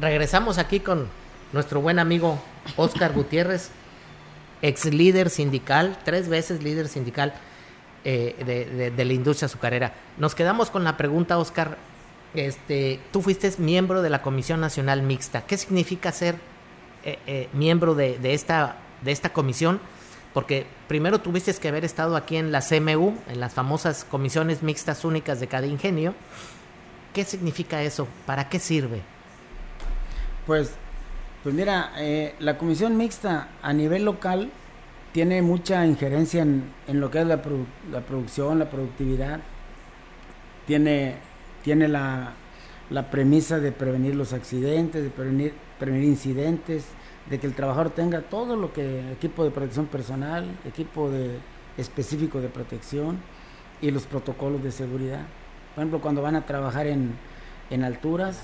[0.00, 1.08] Regresamos aquí con
[1.52, 2.38] nuestro buen amigo
[2.76, 3.70] Oscar Gutiérrez,
[4.62, 7.34] ex líder sindical, tres veces líder sindical
[8.04, 9.94] eh, de, la industria azucarera.
[10.18, 11.76] Nos quedamos con la pregunta, Oscar.
[12.32, 15.42] Este, tú fuiste miembro de la Comisión Nacional Mixta.
[15.42, 16.36] ¿Qué significa ser
[17.04, 19.80] eh, eh, miembro de, esta, de esta comisión?
[20.32, 25.04] porque primero tuviste que haber estado aquí en la CMU, en las famosas comisiones mixtas
[25.04, 26.14] únicas de cada ingenio.
[27.12, 28.06] ¿Qué significa eso?
[28.26, 29.02] ¿Para qué sirve?
[30.46, 30.72] Pues,
[31.42, 34.50] pues mira, eh, la comisión mixta a nivel local
[35.12, 37.40] tiene mucha injerencia en, lo que es la,
[37.90, 39.40] la, producción, la productividad.
[40.66, 41.16] Tiene,
[41.62, 42.34] tiene la,
[42.90, 46.84] la, premisa de prevenir los accidentes, de prevenir, prevenir incidentes,
[47.28, 51.38] de que el trabajador tenga todo lo que equipo de protección personal, equipo de
[51.76, 53.18] específico de protección
[53.80, 55.22] y los protocolos de seguridad.
[55.74, 57.14] Por ejemplo, cuando van a trabajar en,
[57.70, 58.42] en alturas,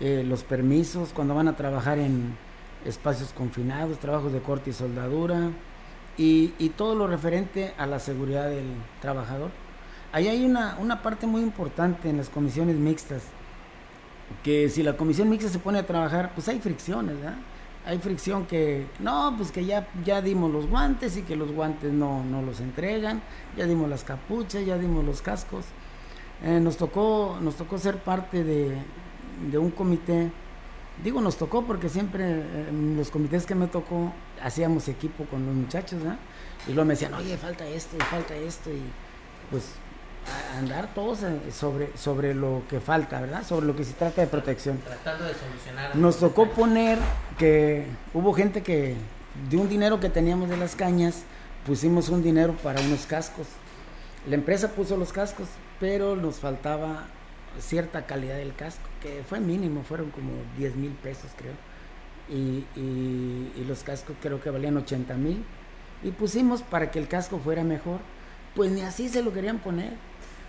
[0.00, 2.36] eh, los permisos, cuando van a trabajar en
[2.84, 5.50] espacios confinados, trabajos de corte y soldadura
[6.16, 8.66] y, y todo lo referente a la seguridad del
[9.00, 9.50] trabajador.
[10.12, 13.22] Ahí hay una, una parte muy importante en las comisiones mixtas,
[14.42, 17.36] que si la comisión mixta se pone a trabajar, pues hay fricciones, ¿verdad?
[17.84, 21.92] hay fricción que, no, pues que ya, ya dimos los guantes y que los guantes
[21.92, 23.22] no, no los entregan,
[23.56, 25.64] ya dimos las capuchas, ya dimos los cascos.
[26.44, 28.76] Eh, nos, tocó, nos tocó ser parte de,
[29.50, 30.30] de, un comité,
[31.02, 35.46] digo nos tocó porque siempre eh, en los comités que me tocó hacíamos equipo con
[35.46, 36.00] los muchachos,
[36.66, 38.82] Y luego me decían, oye, falta esto y falta esto, y
[39.50, 39.64] pues
[40.56, 43.44] andar todos eh, sobre, sobre lo que falta, ¿verdad?
[43.44, 44.78] Sobre lo que se trata de protección.
[44.78, 45.96] Tratando de solucionar.
[45.96, 46.98] Nos tocó poner
[47.38, 48.96] que hubo gente que
[49.50, 51.22] de un dinero que teníamos de las cañas,
[51.66, 53.46] pusimos un dinero para unos cascos.
[54.28, 55.48] La empresa puso los cascos,
[55.80, 57.06] pero nos faltaba
[57.60, 61.54] cierta calidad del casco, que fue mínimo, fueron como 10 mil pesos creo.
[62.28, 65.44] Y, y, los cascos creo que valían 80 mil.
[66.02, 67.98] Y pusimos para que el casco fuera mejor.
[68.54, 69.92] Pues ni así se lo querían poner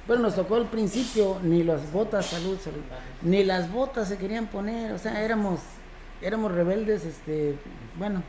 [0.06, 2.82] bueno, nos tocó al principio ni las botas, salud, salud,
[3.22, 5.62] ni las botas se querían poner, o sea, éramos,
[6.22, 7.56] éramos rebeldes, este,
[7.98, 8.22] bueno.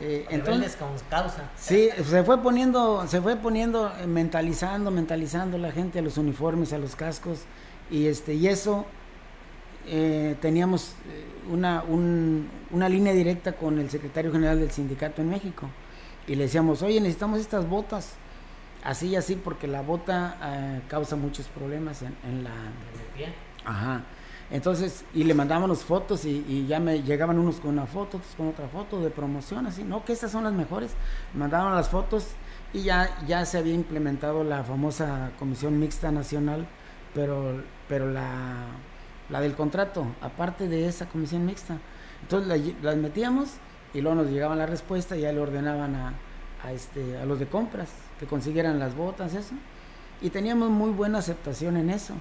[0.00, 1.50] Eh, rebeldes con causa.
[1.56, 6.74] Sí, se fue poniendo, se fue poniendo, eh, mentalizando, mentalizando la gente a los uniformes,
[6.74, 7.40] a los cascos,
[7.90, 8.84] y este, y eso
[9.86, 15.30] eh, teníamos eh, una, un, una línea directa con el secretario general del sindicato en
[15.30, 15.68] México,
[16.26, 18.14] y le decíamos, oye, necesitamos estas botas
[18.84, 22.50] así y así porque la bota eh, causa muchos problemas en, en la
[23.64, 24.02] Ajá.
[24.50, 28.48] Entonces, y le mandábamos fotos y, ya me llegaban unos con una foto, otros con
[28.48, 30.90] otra foto de promoción, así, no, que estas son las mejores.
[31.32, 32.26] Mandaban las fotos
[32.74, 36.66] y ya, ya se había implementado la famosa Comisión Mixta Nacional,
[37.14, 38.66] pero, pero la,
[39.32, 41.78] la del contrato, aparte de esa Comisión Mixta.
[42.20, 43.54] Entonces las metíamos
[43.94, 47.46] y luego nos llegaba la respuesta y ya le ordenaban a, este, a los de
[47.46, 47.88] compras
[48.20, 49.54] que consiguieran las botas, eso.
[50.20, 52.14] Y teníamos muy buena aceptación en eso.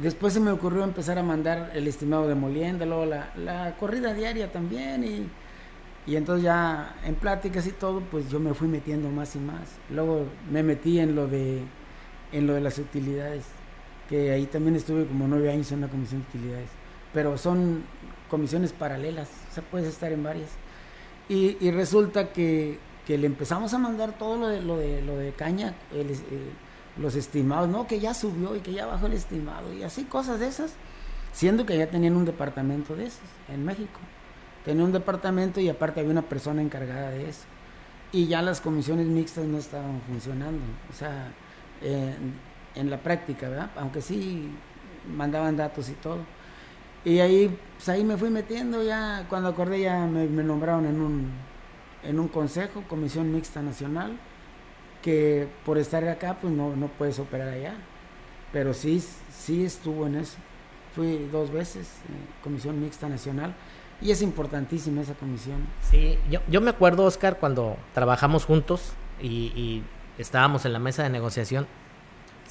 [0.00, 4.12] Después se me ocurrió empezar a mandar el estimado de Molienda, luego la, la corrida
[4.12, 5.02] diaria también.
[5.02, 5.26] Y,
[6.06, 9.62] y entonces ya en pláticas y todo, pues yo me fui metiendo más y más.
[9.90, 11.62] Luego me metí en lo de,
[12.32, 13.44] en lo de las utilidades,
[14.10, 16.68] que ahí también estuve como nueve años en la comisión de utilidades.
[17.14, 17.84] Pero son
[18.28, 20.50] comisiones paralelas, o sea, puedes estar en varias.
[21.28, 25.32] Y, resulta que que le empezamos a mandar todo lo de, lo de, lo de
[25.32, 25.74] caña,
[26.96, 30.38] los estimados, no, que ya subió y que ya bajó el estimado, y así cosas
[30.38, 30.74] de esas,
[31.32, 33.98] siendo que ya tenían un departamento de esos en México.
[34.64, 37.44] Tenía un departamento y aparte había una persona encargada de eso.
[38.12, 41.32] Y ya las comisiones mixtas no estaban funcionando, o sea,
[42.74, 43.70] en la práctica, ¿verdad?
[43.76, 44.48] Aunque sí
[45.16, 46.18] mandaban datos y todo.
[47.04, 51.30] Y ahí, pues ahí me fui metiendo ya, cuando acordé ya me nombraron en un
[52.02, 54.18] en un consejo, comisión mixta nacional,
[55.02, 57.74] que por estar acá pues no, no puedes operar allá.
[58.52, 60.36] Pero sí, sí estuvo en eso.
[60.94, 63.54] Fui dos veces, eh, comisión mixta nacional,
[64.00, 65.58] y es importantísima esa comisión.
[65.82, 69.84] Sí, yo, yo me acuerdo, Oscar, cuando trabajamos juntos y, y
[70.18, 71.66] estábamos en la mesa de negociación,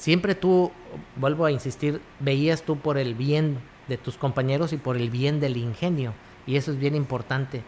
[0.00, 0.72] siempre tú,
[1.16, 5.40] vuelvo a insistir, veías tú por el bien de tus compañeros y por el bien
[5.40, 6.14] del ingenio,
[6.46, 7.62] y eso es bien importante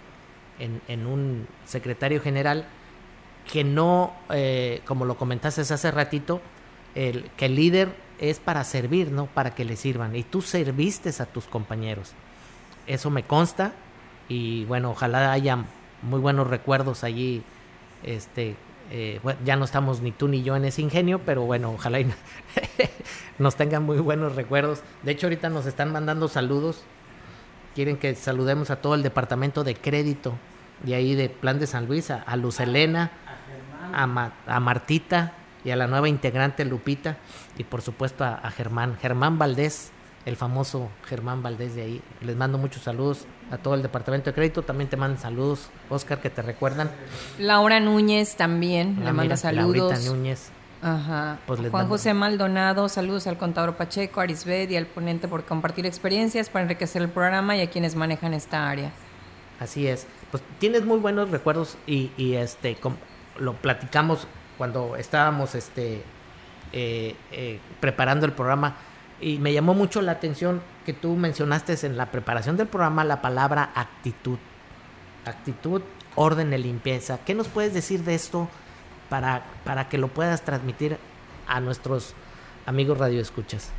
[0.59, 2.67] en, un secretario general
[3.53, 6.41] que no, eh, como lo comentaste hace ratito,
[6.95, 10.15] el, que el líder es para servir, no para que le sirvan.
[10.17, 12.13] Y tú serviste a tus compañeros.
[12.87, 13.73] Eso me consta
[14.29, 15.65] y bueno, ojalá haya
[16.03, 17.43] muy buenos recuerdos allí.
[18.05, 18.57] Este,
[18.95, 21.99] eh, ya no estamos ni tú ni yo en ese ingenio, pero bueno, ojalá
[23.39, 24.83] nos tengan muy buenos recuerdos.
[25.03, 26.83] De hecho, ahorita nos están mandando saludos.
[27.75, 30.35] Quieren que saludemos a todo el departamento de crédito
[30.83, 33.13] de ahí de Plan de San Luis, a, Luz Elena,
[33.95, 35.33] a, Martita
[35.65, 37.17] y a la nueva integrante Lupita
[37.57, 39.91] y por supuesto a, Germán, Germán Valdés
[40.27, 42.03] el famoso Germán Valdés de ahí.
[42.21, 44.63] Les mando muchos saludos a todo el departamento de crédito.
[44.63, 46.91] También te mandan saludos, Oscar, que te recuerdan.
[47.39, 49.93] Laura Núñez también Ah, le manda saludos.
[49.93, 50.51] Laurita Núñez.
[50.81, 51.39] Ajá.
[51.47, 55.45] Pues Juan mando- José Maldonado, saludos al contador Pacheco, a Arisbet y al ponente por
[55.45, 58.91] compartir experiencias para enriquecer el programa y a quienes manejan esta área.
[59.61, 60.07] Así es.
[60.33, 62.97] Pues tienes muy buenos recuerdos y, y, este com-
[63.39, 64.27] lo platicamos
[64.59, 66.03] cuando estábamos este
[66.73, 68.75] eh, eh, preparando el programa
[69.23, 73.23] y me llamó mucho la atención que tú mencionaste en la preparación del programa la
[73.23, 74.39] palabra actitud.
[75.25, 75.81] Actitud,
[76.17, 77.21] orden y limpieza.
[77.25, 78.49] ¿Qué nos puedes decir de esto
[79.09, 80.99] para, para que lo puedas transmitir
[81.47, 82.15] a nuestros
[82.67, 83.71] amigos radioescuchas?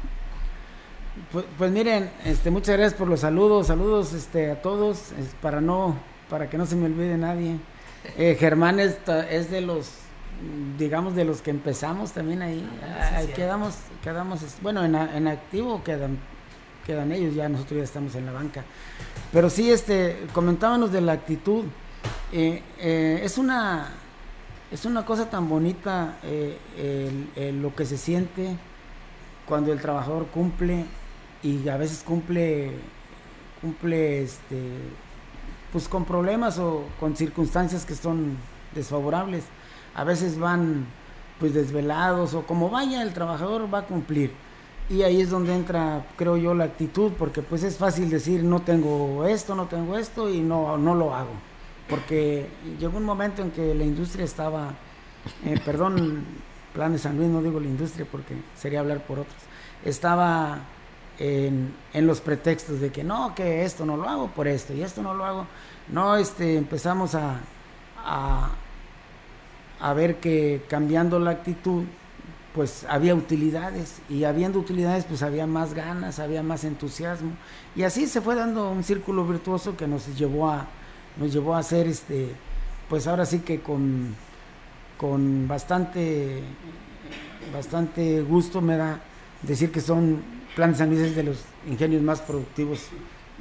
[1.31, 5.97] Pues, pues miren, este, muchas gracias por los saludos, saludos este, a todos, para no,
[6.29, 7.57] para que no se me olvide nadie.
[8.17, 8.97] Eh, Germán es,
[9.29, 10.02] es de los,
[10.77, 12.67] digamos, de los que empezamos también ahí.
[13.15, 16.17] Ahí quedamos, quedamos, bueno, en, en activo quedan,
[16.85, 18.63] quedan ellos, ya nosotros ya estamos en la banca.
[19.31, 21.65] Pero sí, este, comentábamos de la actitud.
[22.31, 23.89] Eh, eh, es una,
[24.71, 28.57] es una cosa tan bonita eh, el- el- lo que se siente
[29.47, 30.85] cuando el trabajador cumple
[31.43, 32.71] y a veces cumple
[33.61, 34.61] cumple este
[35.71, 38.37] pues con problemas o con circunstancias que son
[38.75, 39.43] desfavorables
[39.95, 40.85] a veces van
[41.39, 44.31] pues desvelados o como vaya el trabajador va a cumplir
[44.89, 48.61] y ahí es donde entra creo yo la actitud porque pues es fácil decir no
[48.61, 51.33] tengo esto no tengo esto y no no lo hago
[51.89, 52.47] porque
[52.79, 54.71] llegó un momento en que la industria estaba
[55.45, 56.23] eh, perdón
[56.73, 59.41] plan de San Luis no digo la industria porque sería hablar por otros
[59.85, 60.59] estaba
[61.19, 64.81] en, en los pretextos de que no, que esto no lo hago por esto y
[64.81, 65.45] esto no lo hago.
[65.89, 67.37] No, este, empezamos a,
[67.97, 68.49] a,
[69.83, 71.83] a ver que cambiando la actitud,
[72.55, 77.31] pues había utilidades y habiendo utilidades, pues había más ganas, había más entusiasmo
[77.75, 80.67] y así se fue dando un círculo virtuoso que nos llevó a,
[81.17, 82.29] nos llevó a hacer, este,
[82.89, 84.15] pues ahora sí que con,
[84.97, 86.41] con bastante,
[87.53, 88.99] bastante gusto me da
[89.41, 90.21] decir que son
[90.55, 92.81] Plan de San Luis es de los ingenios más productivos,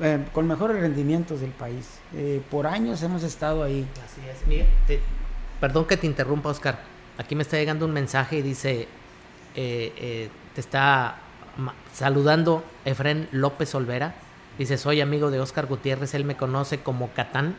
[0.01, 1.86] eh, con mejores rendimientos del país.
[2.14, 3.86] Eh, por años hemos estado ahí.
[4.03, 4.66] Así es.
[4.86, 5.01] Te-
[5.63, 6.81] perdón que te interrumpa, Oscar.
[7.19, 8.89] Aquí me está llegando un mensaje y dice,
[9.55, 11.19] eh, eh, te está
[11.93, 14.13] saludando Efren López Olvera.
[14.59, 17.55] Dice, soy amigo de Oscar Gutiérrez, él me conoce como Catán.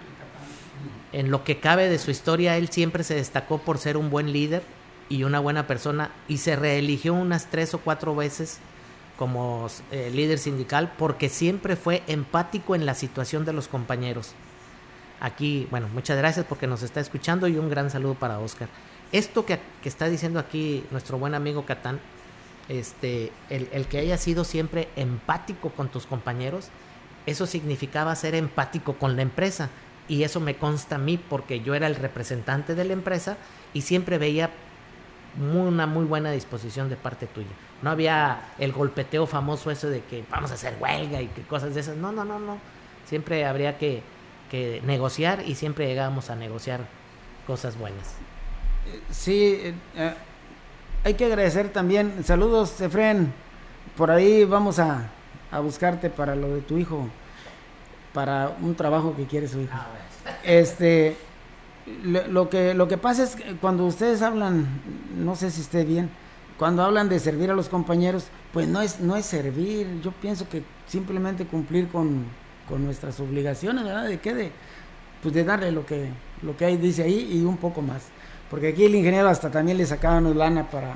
[1.14, 4.34] En lo que cabe de su historia, él siempre se destacó por ser un buen
[4.34, 4.64] líder
[5.08, 8.60] y una buena persona y se reeligió unas tres o cuatro veces
[9.18, 14.34] como eh, líder sindical porque siempre fue empático en la situación de los compañeros.
[15.24, 18.68] Aquí, bueno, muchas gracias porque nos está escuchando y un gran saludo para Oscar.
[19.14, 22.02] Esto que, que está diciendo aquí nuestro buen amigo Catán,
[22.68, 26.68] este, el, el que haya sido siempre empático con tus compañeros,
[27.26, 29.70] eso significaba ser empático con la empresa.
[30.10, 33.38] Y eso me consta a mí porque yo era el representante de la empresa
[33.74, 34.50] y siempre veía
[35.42, 37.48] una muy buena disposición de parte tuya.
[37.82, 41.74] No había el golpeteo famoso eso de que vamos a hacer huelga y que cosas
[41.74, 41.96] de esas.
[41.96, 42.58] No, no, no, no.
[43.06, 44.04] Siempre habría que,
[44.54, 46.82] que negociar y siempre llegábamos a negociar
[47.48, 48.14] cosas buenas.
[49.10, 50.14] Sí, eh, eh,
[51.04, 52.24] hay que agradecer también.
[52.24, 53.34] Saludos, Efren.
[53.98, 55.10] Por ahí vamos a,
[55.50, 57.08] a buscarte para lo de tu hijo,
[58.14, 59.74] para un trabajo que quiere su hijo.
[60.44, 61.18] Este,
[62.04, 64.68] lo, lo que lo que pasa es que cuando ustedes hablan,
[65.18, 66.12] no sé si esté bien,
[66.60, 70.00] cuando hablan de servir a los compañeros, pues no es no es servir.
[70.04, 72.26] Yo pienso que simplemente cumplir con,
[72.74, 74.08] con nuestras obligaciones, ¿verdad?
[74.08, 74.34] ¿De qué?
[74.34, 74.52] De,
[75.22, 76.10] pues de darle lo que
[76.42, 78.02] lo que hay dice ahí y un poco más.
[78.50, 80.96] Porque aquí el ingeniero hasta también le sacaban lana para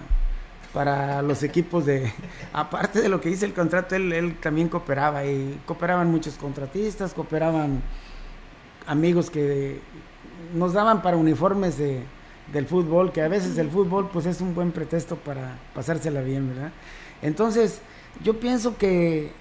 [0.73, 2.11] para los equipos de
[2.53, 7.81] aparte de lo que dice el contrato él, también cooperaba y cooperaban muchos contratistas cooperaban
[8.87, 9.79] amigos que
[10.55, 12.01] nos daban para uniformes de,
[12.51, 16.49] del fútbol que a veces el fútbol pues es un buen pretexto para pasársela bien
[16.49, 16.71] verdad
[17.21, 17.81] entonces
[18.23, 19.31] yo pienso que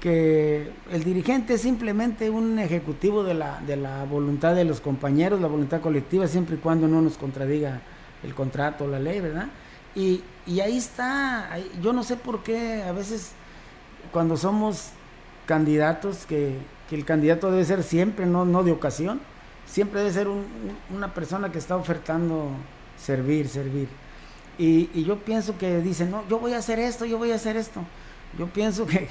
[0.00, 5.40] que el dirigente es simplemente un ejecutivo de la, de la voluntad de los compañeros,
[5.40, 7.80] la voluntad colectiva, siempre y cuando no nos contradiga
[8.22, 9.48] el contrato la ley, ¿verdad?
[9.94, 11.50] Y, y ahí está,
[11.82, 13.32] yo no sé por qué a veces
[14.12, 14.90] cuando somos
[15.46, 16.56] candidatos, que,
[16.88, 19.20] que el candidato debe ser siempre, no, no de ocasión,
[19.66, 20.38] siempre debe ser un-
[20.90, 22.48] un- una persona que está ofertando
[22.96, 23.88] servir, servir.
[24.58, 27.36] Y, y yo pienso que dicen, no, yo voy a hacer esto, yo voy a
[27.36, 27.80] hacer esto.
[28.38, 29.08] Yo pienso que,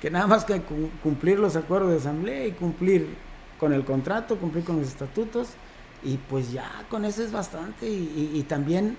[0.00, 3.06] que nada más que cu- cumplir los acuerdos de asamblea y cumplir
[3.58, 5.48] con el contrato, cumplir con los estatutos,
[6.02, 7.88] y pues ya con eso es bastante.
[7.88, 8.96] Y, también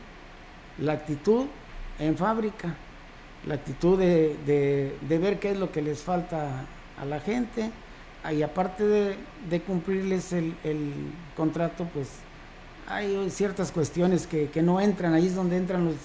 [0.78, 1.46] la actitud
[1.98, 2.76] en fábrica.
[3.48, 6.66] la actitud de, ver qué es lo que les falta
[7.00, 7.72] a la gente
[8.32, 10.54] y aparte de, cumplirles el,
[11.38, 12.10] contrato, pues
[12.88, 15.96] hay ciertas cuestiones que, no entran, ahí es donde entran los,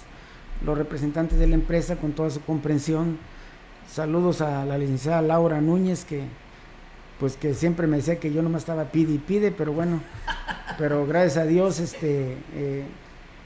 [0.65, 3.19] los representantes de la empresa con toda su comprensión.
[3.91, 6.25] Saludos a la licenciada Laura Núñez, que
[7.21, 10.01] pues que siempre me decía que yo nomás estaba pide y pide, pero bueno,
[10.79, 12.85] pero gracias a Dios, este, eh,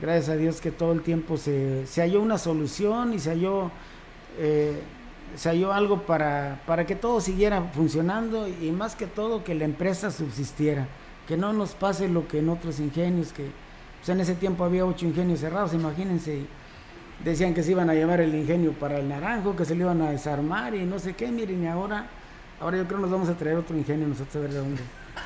[0.01, 3.71] gracias a Dios que todo el tiempo se, se halló una solución y se halló,
[4.39, 4.81] eh,
[5.37, 9.65] se halló algo para, para que todo siguiera funcionando y más que todo que la
[9.65, 10.89] empresa subsistiera,
[11.27, 13.51] que no nos pase lo que en otros ingenios, que
[13.99, 16.47] pues en ese tiempo había ocho ingenios cerrados, imagínense,
[17.25, 20.03] decían que se iban a llevar el ingenio para el naranjo, que se lo iban
[20.03, 22.07] a desarmar y no sé qué, miren, y ahora,
[22.61, 24.83] ahora yo creo que nos vamos a traer otro ingenio nosotros a ver de dónde,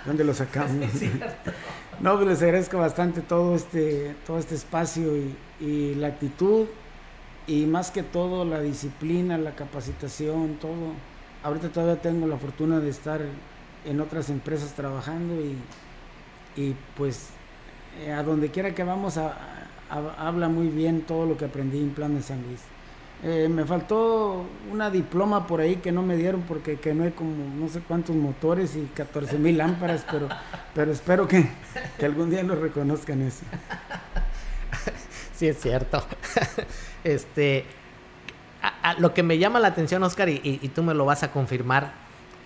[0.07, 0.93] dónde lo sacamos.
[2.01, 6.67] no, pues les agradezco bastante todo este, todo este espacio y, y la actitud
[7.47, 10.95] y más que todo la disciplina, la capacitación, todo.
[11.43, 13.21] Ahorita todavía tengo la fortuna de estar
[13.85, 15.57] en otras empresas trabajando y,
[16.61, 17.31] y pues
[18.01, 19.37] eh, a donde quiera que vamos a,
[20.19, 22.61] habla muy bien todo lo que aprendí en Plan de San Luis.
[23.25, 27.13] Eh, me faltó una diploma por ahí que no me dieron porque que no hay
[27.13, 30.29] como no sé cuántos motores y 14 mil lámparas, pero,
[30.75, 31.49] pero espero que,
[32.03, 33.45] algún día lo reconozcan eso.
[35.35, 36.01] Sí, es cierto.
[37.05, 37.65] este,
[38.99, 41.95] lo que me llama la atención, Oscar, y, y, tú me lo vas a confirmar,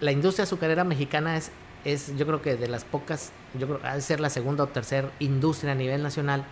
[0.01, 1.51] la industria azucarera mexicana es,
[1.85, 4.69] es, yo creo que de las pocas, yo creo ha de ser la segunda o
[4.69, 6.47] tercera industria a nivel nacional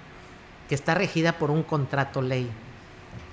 [0.69, 2.51] que está regida por un contrato ley,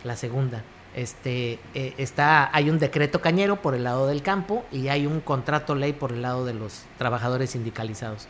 [0.03, 0.63] la segunda.
[0.93, 5.21] Este, eh, está, hay un decreto cañero por el lado del campo y hay un
[5.21, 8.27] contrato ley por el lado de los trabajadores sindicalizados.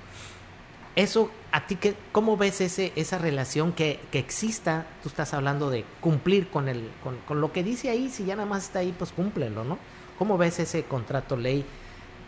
[0.95, 4.85] Eso, ¿a ti qué, cómo ves ese, esa relación que, que exista?
[5.01, 8.35] Tú estás hablando de cumplir con, el, con, con, lo que dice ahí, si ya
[8.35, 9.79] nada más está ahí, pues cúmplelo, ¿no?
[10.19, 11.65] ¿Cómo ves ese contrato ley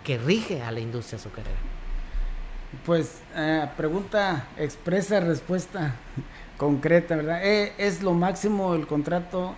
[0.03, 1.57] que rige a la industria azucarera?
[2.85, 5.95] Pues, eh, pregunta expresa, respuesta
[6.57, 7.43] concreta, ¿verdad?
[7.43, 9.53] Eh, es lo máximo el contrato,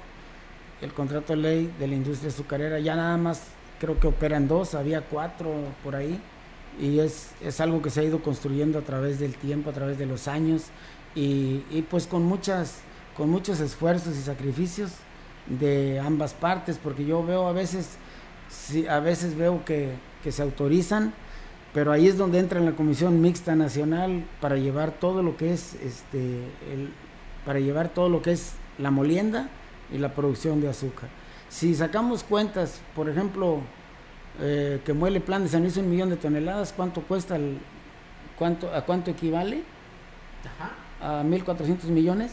[0.82, 2.80] el contrato ley de la industria azucarera.
[2.80, 3.44] Ya nada más
[3.80, 5.52] creo que operan dos, había cuatro
[5.84, 6.20] por ahí.
[6.80, 9.98] Y es, es algo que se ha ido construyendo a través del tiempo, a través
[9.98, 10.64] de los años.
[11.16, 12.80] Y, y pues con muchas,
[13.16, 14.92] con muchos esfuerzos y sacrificios
[15.48, 17.98] de ambas partes, porque yo veo a veces,
[18.90, 19.92] a veces veo que,
[20.24, 21.14] que se autorizan
[21.76, 25.52] pero ahí es donde entra en la Comisión Mixta Nacional para llevar todo lo que
[25.52, 26.38] es este
[26.72, 26.90] el,
[27.46, 29.50] para llevar todo lo que es la molienda
[29.92, 31.10] y la producción de azúcar.
[31.50, 33.60] Si sacamos cuentas, por ejemplo,
[34.40, 37.58] eh, que muele plan de San Luis un millón de toneladas, ¿cuánto cuesta el,
[38.38, 39.64] cuánto, a cuánto equivale?
[41.02, 41.20] Ajá.
[41.20, 42.32] A 1.400 millones.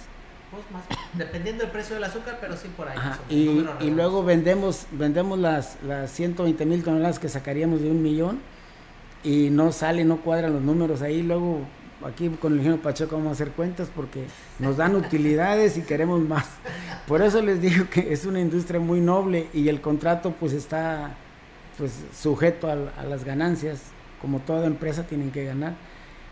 [0.52, 0.84] Pues más,
[1.14, 2.96] dependiendo del precio del azúcar, pero sí por ahí.
[3.28, 8.51] Y, y, luego vendemos, vendemos las, las 120 mil toneladas que sacaríamos de un millón
[9.24, 11.60] y no sale, no cuadran los números ahí, luego
[12.06, 14.24] aquí con el ingeniero Pacheco vamos a hacer cuentas porque
[14.58, 16.46] nos dan utilidades y queremos más.
[17.06, 21.14] Por eso les digo que es una industria muy noble y el contrato pues está
[21.78, 23.80] pues sujeto a, las ganancias,
[24.20, 25.74] como toda empresa tienen que ganar.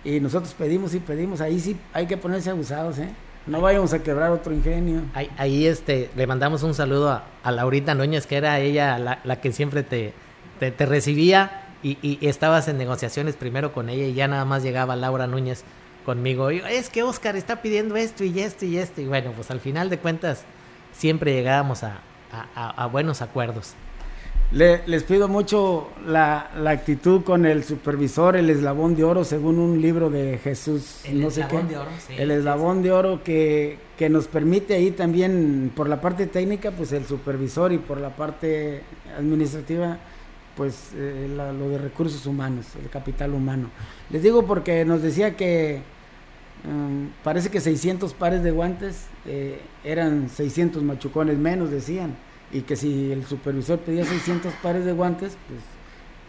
[0.04, 3.08] Y nosotros pedimos y pedimos, ahí sí hay que ponerse abusados, ¿eh?
[3.46, 5.02] No vayamos a quebrar otro ingenio.
[5.14, 9.50] Ahí, este, le mandamos un saludo a, a Laurita Núñez, que era ella la, que
[9.50, 10.12] siempre te,
[10.58, 14.96] te, te recibía y, estabas en negociaciones primero con ella y ya nada más llegaba
[14.96, 15.64] Laura Núñez
[16.04, 16.50] conmigo.
[16.50, 19.00] Y, es que Oscar está pidiendo esto y esto y esto.
[19.00, 20.44] Y bueno, pues al final de cuentas
[20.92, 22.00] siempre llegábamos a,
[22.92, 23.74] buenos acuerdos.
[24.52, 30.10] les pido mucho la, actitud con el supervisor, el eslabón de oro, según un libro
[30.10, 31.00] de Jesús.
[31.04, 32.14] El eslabón de oro, sí.
[32.18, 36.92] El eslabón de oro que, que nos permite ahí también, por la parte técnica, pues
[36.92, 38.82] el supervisor y por la parte
[39.18, 39.98] administrativa,
[40.60, 43.70] pues eh, lo de recursos humanos, el capital humano.
[44.10, 45.80] Les digo porque nos decía que
[46.64, 52.14] mm, parece que 600 pares de guantes eh, eran 600 machucones menos, decían,
[52.52, 55.60] y que si el supervisor pedía 600 pares de guantes, pues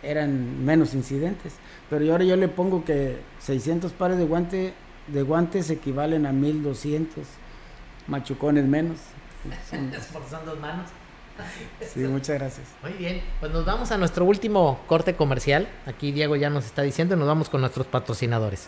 [0.02, 1.56] eran menos incidentes.
[1.90, 4.74] Pero ahora yo le pongo que 600 pares de, guante,
[5.08, 7.26] de guantes equivalen a 1200
[8.08, 8.98] machucones menos.
[10.62, 11.01] Manos.
[11.94, 12.68] Sí, muchas gracias.
[12.82, 15.68] Muy bien, pues nos vamos a nuestro último corte comercial.
[15.86, 18.68] Aquí Diego ya nos está diciendo, nos vamos con nuestros patrocinadores.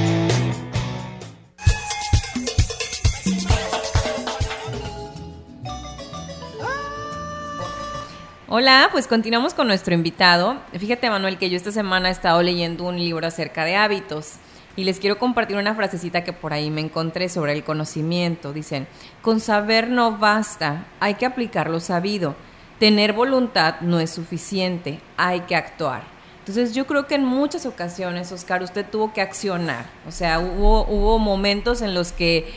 [8.53, 10.57] Hola, pues continuamos con nuestro invitado.
[10.77, 14.33] Fíjate, Manuel, que yo esta semana he estado leyendo un libro acerca de hábitos
[14.75, 18.51] y les quiero compartir una frasecita que por ahí me encontré sobre el conocimiento.
[18.51, 18.89] Dicen,
[19.21, 22.35] con saber no basta, hay que aplicar lo sabido.
[22.77, 26.03] Tener voluntad no es suficiente, hay que actuar.
[26.39, 29.85] Entonces yo creo que en muchas ocasiones, Oscar, usted tuvo que accionar.
[30.05, 32.51] O sea, hubo, hubo momentos en los que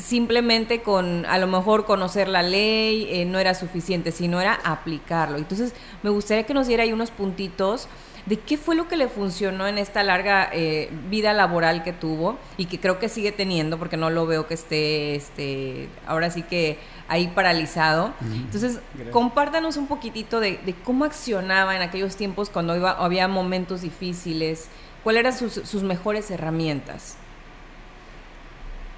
[0.00, 5.36] simplemente con a lo mejor conocer la ley eh, no era suficiente, sino era aplicarlo.
[5.36, 7.88] Entonces, me gustaría que nos diera ahí unos puntitos
[8.26, 12.38] de qué fue lo que le funcionó en esta larga eh, vida laboral que tuvo
[12.56, 16.42] y que creo que sigue teniendo, porque no lo veo que esté, este, ahora sí
[16.42, 16.78] que
[17.08, 18.14] ahí paralizado.
[18.22, 18.80] Entonces,
[19.10, 24.68] compártanos un poquitito de, cómo accionaba en aquellos tiempos cuando iba, había momentos difíciles,
[25.02, 27.18] cuáles eran sus, sus mejores herramientas.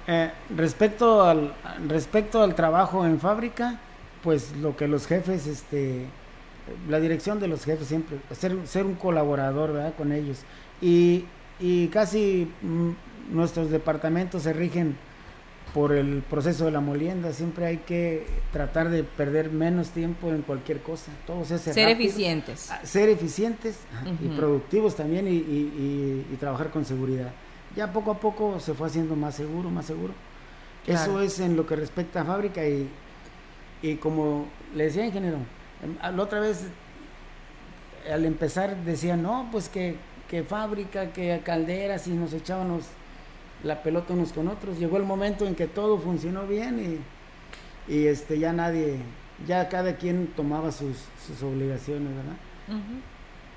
[0.07, 1.53] Eh, respecto, al,
[1.87, 3.77] respecto al trabajo en fábrica,
[4.23, 6.05] pues lo que los jefes, este,
[6.89, 9.93] la dirección de los jefes siempre, ser, ser un colaborador ¿verdad?
[9.97, 10.39] con ellos.
[10.81, 11.25] Y,
[11.59, 14.95] y casi mm, nuestros departamentos se rigen
[15.73, 17.33] por el proceso de la molienda.
[17.33, 21.11] Siempre hay que tratar de perder menos tiempo en cualquier cosa.
[21.27, 22.71] Todo se ser eficientes.
[22.71, 23.77] Ah, ser eficientes
[24.23, 27.33] y productivos también y, y trabajar con seguridad
[27.77, 30.13] ya poco a poco se fue haciendo más seguro, más seguro.
[30.87, 32.89] Eso es en lo que respecta a fábrica y,
[33.81, 35.37] y como le decía ingeniero,
[35.83, 36.65] em, la otra vez
[38.11, 39.97] al empezar decía, no, pues que,
[40.29, 42.85] que fábrica, que calderas y nos echábamos
[43.63, 44.79] la pelota unos con otros.
[44.79, 47.01] Llegó el momento en que todo funcionó bien
[47.89, 48.97] y, y este ya nadie,
[49.45, 52.37] ya cada quien tomaba sus, sus obligaciones, ¿verdad?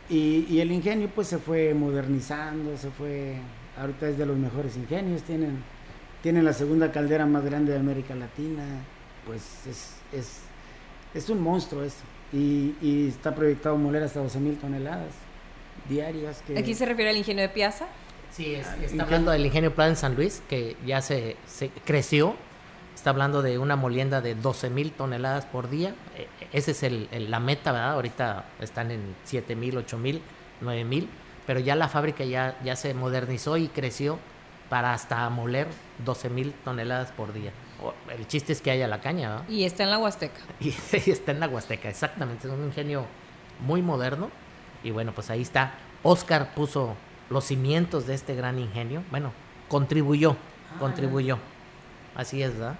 [0.08, 3.36] y, y el ingenio pues se fue modernizando, se fue
[3.80, 5.62] ahorita es de los mejores ingenios, tienen,
[6.22, 8.62] tienen la segunda caldera más grande de América Latina,
[9.26, 10.40] pues es, es,
[11.14, 12.04] es un monstruo eso.
[12.32, 15.12] Y, y, está proyectado moler hasta 12 mil toneladas
[15.88, 16.42] diarias.
[16.46, 17.86] Que, ¿Aquí se refiere al ingenio de Piazza?
[18.30, 22.36] Sí, está hablando del ingenio Plan San Luis, que ya se, se creció.
[22.94, 25.94] Está hablando de una molienda de 12 mil toneladas por día.
[26.16, 27.94] E, esa es el, la meta, ¿verdad?
[27.94, 30.22] Ahorita están en 7 mil, 8 mil,
[30.60, 31.08] 9 mil
[31.50, 34.20] pero ya la fábrica ya, ya se modernizó y creció
[34.68, 35.66] para hasta moler
[36.04, 37.50] 12 mil toneladas por día.
[38.16, 39.52] El chiste es que haya la caña, ¿no?
[39.52, 40.38] Y está en la Huasteca.
[40.60, 40.72] Y,
[41.10, 42.46] está en la Huasteca, exactamente.
[42.46, 43.04] Es un ingenio
[43.66, 44.30] muy moderno.
[44.84, 45.74] Y bueno, pues ahí está.
[46.04, 46.94] Oscar puso
[47.30, 49.02] los cimientos de este gran ingenio.
[49.10, 49.32] Bueno,
[49.66, 50.36] contribuyó,
[50.72, 50.78] ah.
[50.78, 51.36] contribuyó.
[52.14, 52.76] Así es, ¿verdad?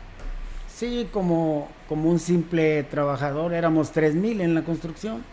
[0.69, 5.25] Sí, como, como un simple trabajador, éramos 3 mil en la construcción.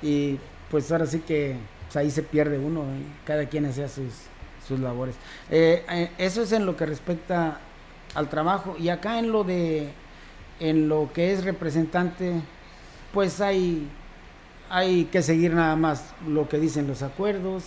[0.00, 0.38] Y
[0.70, 1.56] pues ahora sí que
[1.92, 3.02] pues, ahí se pierde uno, ¿eh?
[3.26, 4.12] cada quien hacía sus,
[4.66, 5.14] sus labores.
[5.50, 7.60] Eh, eh, eso es en lo que respecta
[8.14, 9.90] al trabajo y acá en lo de
[10.60, 12.34] en lo que es representante
[13.12, 13.88] pues hay
[14.68, 17.64] hay que seguir nada más lo que dicen los acuerdos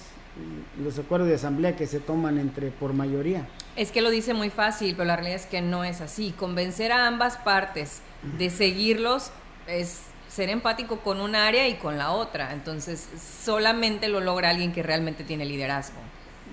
[0.84, 4.52] los acuerdos de asamblea que se toman entre por mayoría es que lo dice muy
[4.52, 8.02] fácil pero la realidad es que no es así convencer a ambas partes
[8.38, 9.32] de seguirlos
[9.66, 10.02] es
[10.36, 12.52] ser empático con un área y con la otra.
[12.52, 13.08] Entonces,
[13.44, 15.96] solamente lo logra alguien que realmente tiene liderazgo.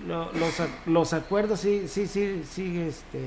[0.07, 0.55] los,
[0.87, 3.19] los, acuerdos, sí, sí, sí, sí, este,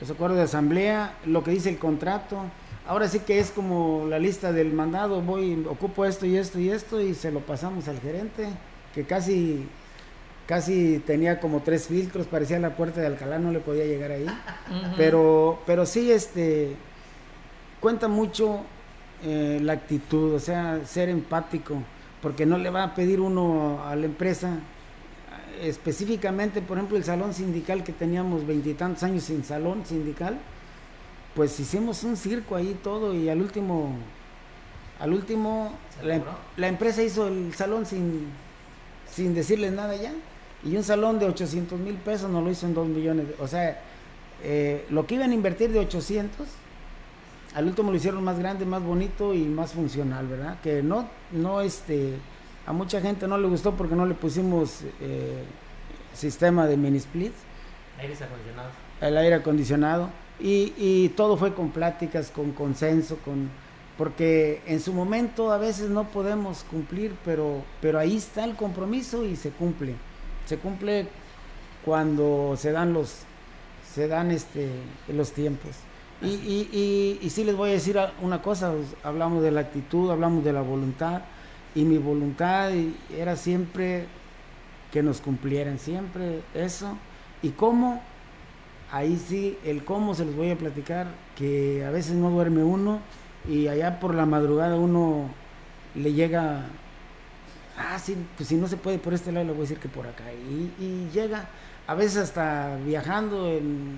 [0.00, 2.44] los acuerdos de asamblea, lo que dice el contrato,
[2.86, 6.70] ahora sí que es como la lista del mandado, voy, ocupo esto y esto y
[6.70, 8.46] esto y se lo pasamos al gerente,
[8.94, 9.66] que casi
[10.46, 14.26] casi tenía como tres filtros, parecía la puerta de Alcalá, no le podía llegar ahí.
[14.96, 16.76] Pero pero sí este
[17.80, 18.64] cuenta mucho
[19.24, 21.76] eh, la actitud, o sea, ser empático,
[22.20, 24.58] porque no le va a pedir uno a la empresa
[25.60, 30.38] específicamente, por ejemplo, el salón sindical que teníamos veintitantos años sin salón sindical,
[31.34, 33.94] pues hicimos un circo ahí todo y al último,
[34.98, 35.72] al último,
[36.56, 38.26] la, empresa hizo el salón sin,
[39.10, 40.12] sin decirles nada ya.
[40.64, 43.26] Y un salón de 800 mil pesos no lo hizo en 2 millones.
[43.40, 43.80] O sea,
[44.44, 46.46] eh, lo que iban a invertir de 800,
[47.54, 50.58] al último lo hicieron más grande, más bonito y más funcional, ¿verdad?
[50.62, 52.14] Que no, no, este,
[52.66, 55.44] a mucha gente no le gustó porque no le pusimos eh,
[56.14, 57.36] sistema de mini splits.
[57.98, 58.72] Aires acondicionados.
[59.00, 63.50] El aire acondicionado y, todo fue con pláticas, con consenso, con
[63.98, 69.24] porque en su momento a veces no podemos cumplir, pero, pero ahí está el compromiso
[69.24, 69.94] y se cumple.
[70.46, 71.06] Se cumple
[71.84, 73.18] cuando se dan los,
[73.94, 74.70] se dan este,
[75.08, 75.72] los tiempos.
[76.22, 80.44] Y, y, y, sí les voy a decir una cosa, hablamos de la actitud, hablamos
[80.44, 81.22] de la voluntad,
[81.74, 82.70] y mi voluntad
[83.16, 84.06] era siempre
[84.92, 86.96] que nos cumplieran, siempre eso.
[87.42, 88.00] ¿Y cómo?
[88.92, 91.06] ahí sí, el cómo se los voy a platicar,
[91.36, 93.00] que a veces no duerme uno
[93.48, 95.30] y allá por la madrugada uno
[95.94, 96.66] le llega,
[97.76, 99.88] ah, sí, pues si no se puede por este lado, le voy a decir que
[99.88, 100.24] por acá.
[100.32, 101.48] Y, llega,
[101.86, 103.96] a veces hasta viajando, en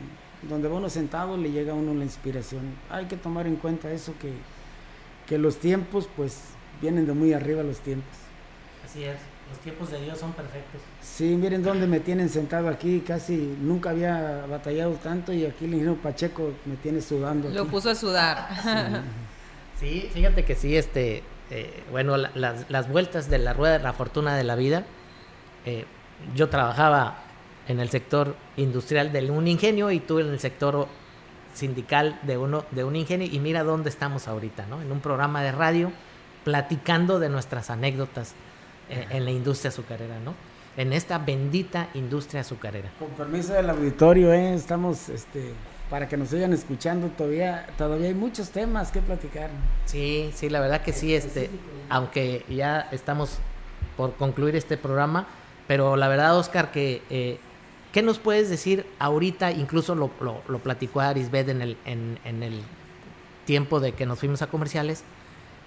[0.48, 2.62] donde va uno sentado, le llega a uno la inspiración.
[2.90, 4.32] Hay que tomar en cuenta eso, que,
[5.26, 6.40] que los tiempos, pues,
[6.80, 8.12] vienen de muy arriba los tiempos.
[8.84, 9.16] Así es.
[9.50, 10.80] Los tiempos de Dios son perfectos.
[11.02, 15.74] Sí, miren dónde me tienen sentado aquí, casi nunca había batallado tanto y aquí el
[15.74, 17.50] ingeniero Pacheco me tiene sudando.
[17.50, 18.48] Lo puso a sudar.
[19.78, 24.36] Sí, fíjate que sí, este, eh, bueno, las, vueltas de la rueda de la fortuna
[24.36, 24.84] de la vida,
[25.66, 25.84] eh,
[26.34, 27.23] yo trabajaba
[27.68, 30.86] en el sector industrial de un ingenio y tú en el sector
[31.54, 34.82] sindical de uno de un ingenio y mira dónde estamos ahorita, ¿no?
[34.82, 35.92] En un programa de radio
[36.42, 38.34] platicando de nuestras anécdotas
[38.88, 40.34] en, la industria azucarera, ¿no?
[40.76, 42.90] En esta bendita industria azucarera.
[42.98, 44.54] Con permiso del auditorio, ¿eh?
[44.54, 45.52] estamos, este,
[45.88, 49.50] para que nos sigan escuchando, todavía, todavía hay muchos temas que platicar.
[49.86, 51.48] Sí, sí, la verdad que sí, este,
[51.88, 53.38] aunque ya estamos
[53.96, 55.26] por concluir este programa,
[55.66, 57.38] pero la verdad, Oscar, que eh,
[57.94, 59.52] ¿qué nos puedes decir ahorita?
[59.52, 62.60] Incluso lo, lo, platicó Arisbed en el, en, el
[63.46, 65.04] tiempo de que nos fuimos a comerciales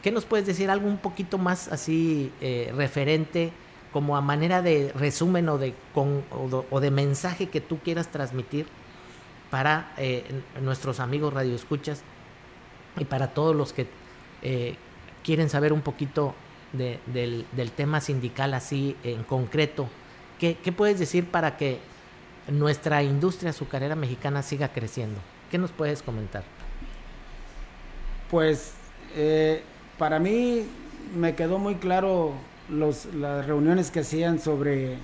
[0.03, 0.69] ¿Qué nos puedes decir?
[0.69, 3.51] Algo un poquito más así eh, referente,
[3.91, 8.67] como a manera de resumen o de, o, de mensaje que tú quieras transmitir
[9.49, 10.23] para eh,
[10.61, 12.03] nuestros amigos radioescuchas
[12.99, 13.87] y para todos los que
[14.43, 14.75] eh,
[15.23, 16.35] quieren saber un poquito
[16.73, 19.89] del, tema sindical así en concreto.
[20.39, 21.79] ¿Qué, ¿Qué, puedes decir para que
[22.49, 25.19] nuestra industria azucarera mexicana siga creciendo?
[25.51, 26.43] ¿Qué nos puedes comentar?
[28.29, 28.73] Pues
[29.97, 30.65] para mí
[31.15, 32.33] me quedó muy claro
[32.69, 34.97] los, las reuniones que hacían sobre,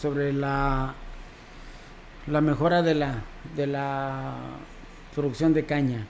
[0.00, 0.94] sobre la,
[2.26, 3.22] la mejora de la,
[3.56, 4.34] de la
[5.14, 6.06] producción de caña,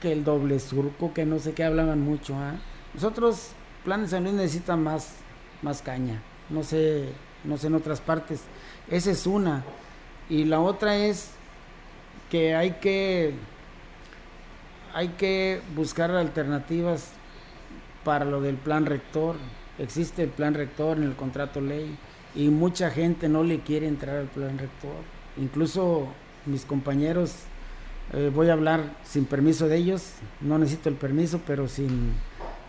[0.00, 2.34] que el doble surco, que no sé qué hablaban mucho.
[2.36, 2.54] ¿ah?
[2.94, 3.50] Nosotros,
[3.84, 5.14] Planes San Luis necesita más,
[5.62, 7.10] más caña, no sé,
[7.44, 8.42] no sé en otras partes.
[8.90, 9.64] Esa es una.
[10.30, 11.30] Y la otra es
[12.30, 13.34] que hay que,
[14.94, 17.10] hay que buscar alternativas
[18.04, 19.36] para lo del plan rector.
[19.78, 21.96] Existe el plan rector en el contrato ley
[22.34, 24.96] y mucha gente no le quiere entrar al plan rector.
[25.38, 26.08] Incluso
[26.46, 27.34] mis compañeros,
[28.12, 32.12] eh, voy a hablar sin permiso de ellos, no necesito el permiso, pero sin,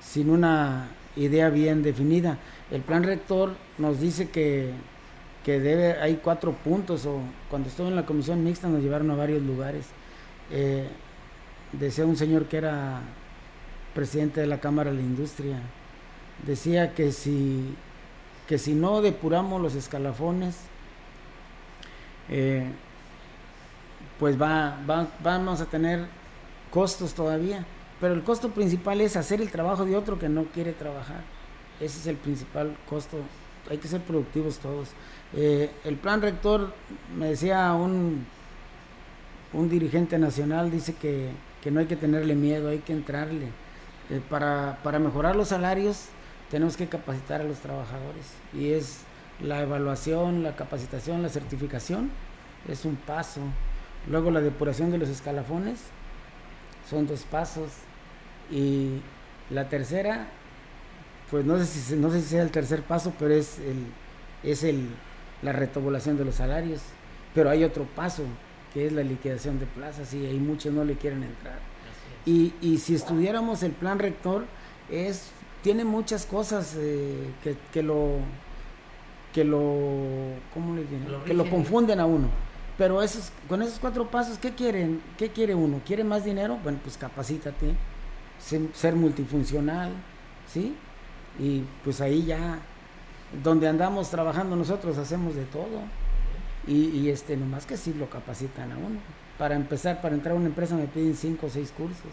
[0.01, 2.37] sin una idea bien definida.
[2.71, 4.71] El plan rector nos dice que,
[5.49, 9.15] que debe, hay cuatro puntos, o cuando estuve en la comisión mixta nos llevaron a
[9.15, 9.87] varios lugares.
[10.51, 10.87] Eh,
[11.71, 13.01] decía un señor que era
[13.95, 15.57] presidente de la Cámara de la Industria,
[16.45, 17.73] decía que si,
[18.47, 20.55] que si no depuramos los escalafones,
[22.29, 22.69] eh,
[24.19, 24.77] pues va,
[25.23, 26.05] vamos a tener
[26.69, 27.65] costos todavía.
[27.99, 31.23] Pero el costo principal es hacer el trabajo de otro que no quiere trabajar.
[31.79, 33.17] Ese es el principal costo.
[33.67, 34.89] Hay que ser productivos todos.
[35.35, 36.73] Eh, el plan rector,
[37.15, 38.25] me decía un,
[39.53, 41.29] un dirigente nacional, dice que,
[41.61, 43.47] que no hay que tenerle miedo, hay que entrarle.
[44.09, 46.05] Eh, para, para mejorar los salarios
[46.49, 48.25] tenemos que capacitar a los trabajadores.
[48.53, 49.01] Y es
[49.41, 52.09] la evaluación, la capacitación, la certificación
[52.67, 53.41] es un paso.
[54.09, 55.79] Luego la depuración de los escalafones
[56.89, 57.69] son dos pasos.
[58.51, 58.99] Y
[59.51, 60.27] la tercera,
[61.29, 63.85] pues no sé si, no sé si sea el tercer paso, pero es, el,
[64.43, 64.89] es el,
[65.41, 66.81] la retobulación de los salarios.
[67.33, 68.23] Pero hay otro paso,
[68.73, 71.59] que es la liquidación de plazas, y ahí muchos no le quieren entrar.
[72.25, 74.45] Y, y si estudiáramos el plan rector,
[74.89, 75.31] es
[75.61, 78.19] tiene muchas cosas eh, que, que, lo
[79.33, 79.75] que lo
[80.53, 80.85] ¿cómo le
[81.25, 82.29] que lo confunden a uno.
[82.77, 86.79] Pero esos con esos cuatro pasos qué quieren qué quiere uno quiere más dinero bueno
[86.81, 87.73] pues capacítate
[88.39, 89.91] ser, multifuncional
[90.47, 90.75] sí
[91.37, 92.59] y pues ahí ya
[93.43, 95.81] donde andamos trabajando nosotros hacemos de todo.
[96.67, 98.99] Y, y este nomás que sí lo capacitan a uno.
[99.37, 102.11] Para empezar para entrar a una empresa me piden cinco o seis cursos.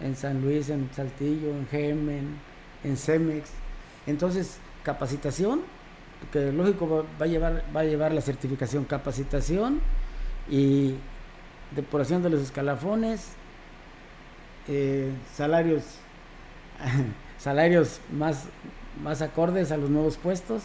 [0.00, 2.36] En San Luis, en Saltillo, en Gemen,
[2.84, 3.50] en Cemex.
[4.06, 5.60] Entonces, capacitación,
[6.32, 9.80] que lógico va, a llevar, va a llevar la certificación, capacitación
[10.48, 10.94] y
[11.74, 13.32] depuración de los escalafones,
[14.66, 15.84] eh, salarios,
[17.38, 18.44] salarios más,
[19.02, 20.62] más acordes a los nuevos puestos.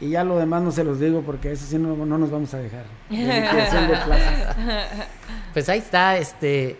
[0.00, 2.52] Y ya lo demás no se los digo porque eso sí no, no nos vamos
[2.54, 2.84] a dejar.
[5.52, 6.76] Pues ahí está, este,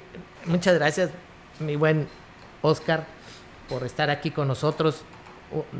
[0.46, 1.10] muchas gracias
[1.60, 2.08] mi buen
[2.62, 3.06] Oscar,
[3.68, 5.02] por estar aquí con nosotros,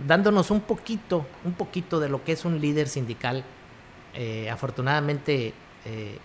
[0.07, 3.45] dándonos un poquito, un poquito de lo que es un líder sindical.
[4.15, 5.53] Eh, afortunadamente,
[5.85, 6.19] eh,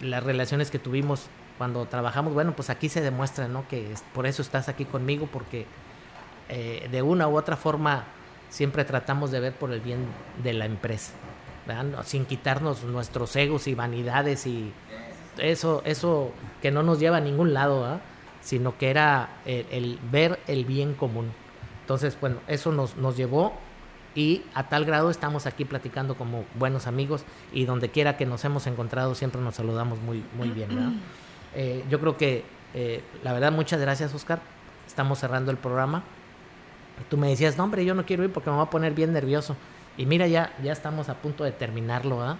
[0.00, 1.26] las relaciones que tuvimos
[1.58, 3.66] cuando trabajamos, bueno, pues aquí se demuestra, ¿no?
[3.68, 5.66] Que por eso estás aquí conmigo, porque
[6.48, 8.04] eh, de una u otra forma
[8.48, 10.06] siempre tratamos de ver por el bien
[10.42, 11.12] de la empresa,
[12.04, 14.72] sin quitarnos nuestros egos y vanidades y
[15.38, 16.30] eso, eso
[16.62, 18.00] que no nos lleva a ningún lado, ¿ah?
[18.40, 21.32] sino que era el, ver el bien común.
[21.82, 23.52] Entonces, bueno, eso nos, nos llevó
[24.16, 28.44] y a tal grado estamos aquí platicando como buenos amigos y donde quiera que nos
[28.44, 31.00] hemos encontrado siempre nos saludamos muy, muy bien.
[31.54, 32.44] Eh, yo creo que,
[32.74, 34.40] eh, la verdad, muchas gracias Oscar.
[34.86, 36.02] Estamos cerrando el programa.
[37.08, 39.12] Tú me decías, no hombre, yo no quiero ir porque me voy a poner bien
[39.12, 39.56] nervioso.
[39.96, 42.22] Y mira, ya, ya estamos a punto de terminarlo.
[42.22, 42.38] ¿ah?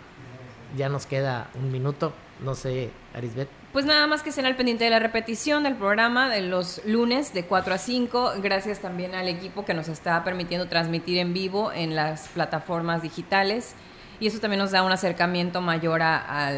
[0.77, 2.13] Ya nos queda un minuto.
[2.45, 3.49] No sé, Arisbet.
[3.73, 7.33] Pues nada más que estén al pendiente de la repetición del programa de los lunes
[7.33, 8.33] de 4 a 5.
[8.43, 13.75] Gracias también al equipo que nos está permitiendo transmitir en vivo en las plataformas digitales.
[14.21, 16.51] Y eso también nos da un acercamiento mayor a,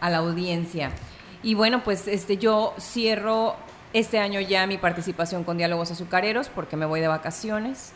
[0.00, 0.90] la audiencia.
[1.42, 3.56] Y bueno, pues este, yo cierro
[3.92, 7.92] este año ya mi participación con Diálogos Azucareros porque me voy de vacaciones.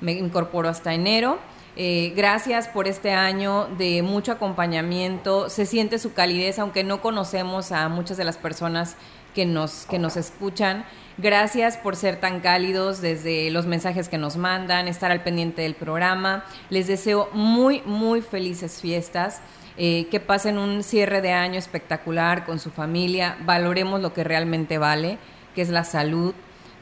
[0.00, 1.38] Me incorporo hasta enero.
[1.76, 5.50] Eh, gracias por este año de mucho acompañamiento.
[5.50, 8.96] Se siente su calidez, aunque no conocemos a muchas de las personas
[9.34, 10.84] que nos, que nos escuchan.
[11.18, 15.74] Gracias por ser tan cálidos desde los mensajes que nos mandan, estar al pendiente del
[15.74, 16.44] programa.
[16.70, 19.40] Les deseo muy, muy felices fiestas.
[19.78, 23.36] Eh, que pasen un cierre de año espectacular con su familia.
[23.44, 25.18] Valoremos lo que realmente vale,
[25.56, 26.34] que es la salud,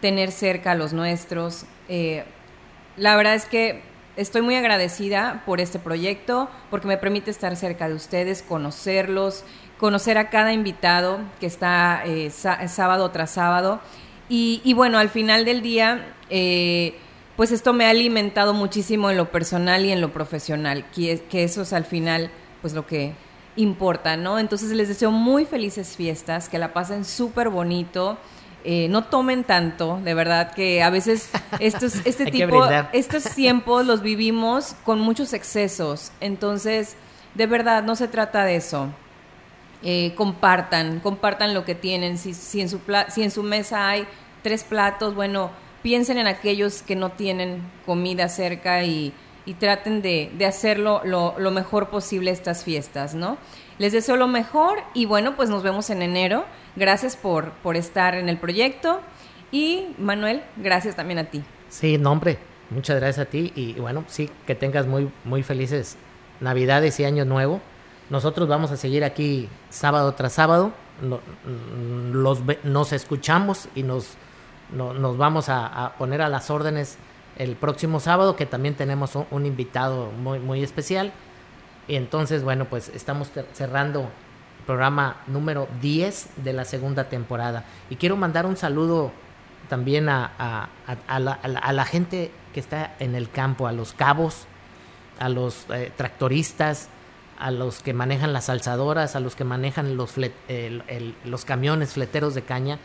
[0.03, 1.65] tener cerca a los nuestros.
[1.89, 2.25] Eh,
[2.99, 3.83] la verdad es que
[4.17, 9.45] estoy muy agradecida por este proyecto, porque me permite estar cerca de ustedes, conocerlos,
[9.79, 13.81] conocer a cada invitado que está eh, sábado tras sábado.
[14.29, 16.95] Y, bueno, al final del día, eh,
[17.37, 21.45] pues esto me ha alimentado muchísimo en lo personal y en lo profesional, que, que
[21.45, 23.13] eso es al final pues lo que
[23.57, 24.39] importa, ¿no?
[24.39, 28.19] Entonces les deseo muy felices fiestas, que la pasen súper bonito.
[28.67, 31.29] Eh, no tomen tanto, de verdad que a veces
[31.61, 36.13] estos, este tipo, estos tiempos los vivimos con muchos excesos.
[36.21, 36.97] Entonces,
[37.35, 38.89] de verdad, no se trata de eso.
[39.83, 42.17] Eh, compartan, compartan lo que tienen.
[42.17, 44.07] Si, si, en su si en su mesa hay
[44.43, 45.51] tres platos, bueno,
[45.83, 49.13] piensen en aquellos que no tienen comida cerca y,
[49.59, 53.37] traten de, hacerlo lo, lo, mejor posible estas fiestas, ¿no?
[53.77, 56.47] Les deseo lo mejor y bueno, pues nos vemos en enero.
[56.77, 59.01] Gracias por, por estar en el proyecto.
[59.53, 61.45] Y Manuel, gracias también a ti.
[61.69, 62.39] Sí, no, hombre,
[62.71, 63.53] muchas gracias a ti.
[63.55, 65.97] Y bueno, sí, que tengas muy, muy felices
[66.41, 67.61] Navidades y Año Nuevo.
[68.11, 70.73] Nosotros vamos a seguir aquí sábado tras sábado.
[72.13, 74.17] los, nos escuchamos y nos,
[74.73, 76.99] nos vamos a, poner a las órdenes
[77.39, 81.13] el próximo sábado, que también tenemos un, invitado muy, muy especial.
[81.87, 84.09] Y entonces, bueno, pues estamos cerrando
[84.67, 87.65] programa número 10 de la segunda temporada.
[87.91, 89.13] Y quiero mandar un saludo
[89.69, 90.69] también a,
[91.09, 94.47] a, la, gente que está en el campo, a los cabos,
[95.19, 96.89] a los eh, tractoristas,
[97.39, 100.15] a los que manejan las alzadoras, a los que manejan los,
[101.25, 102.79] los camiones fleteros de caña,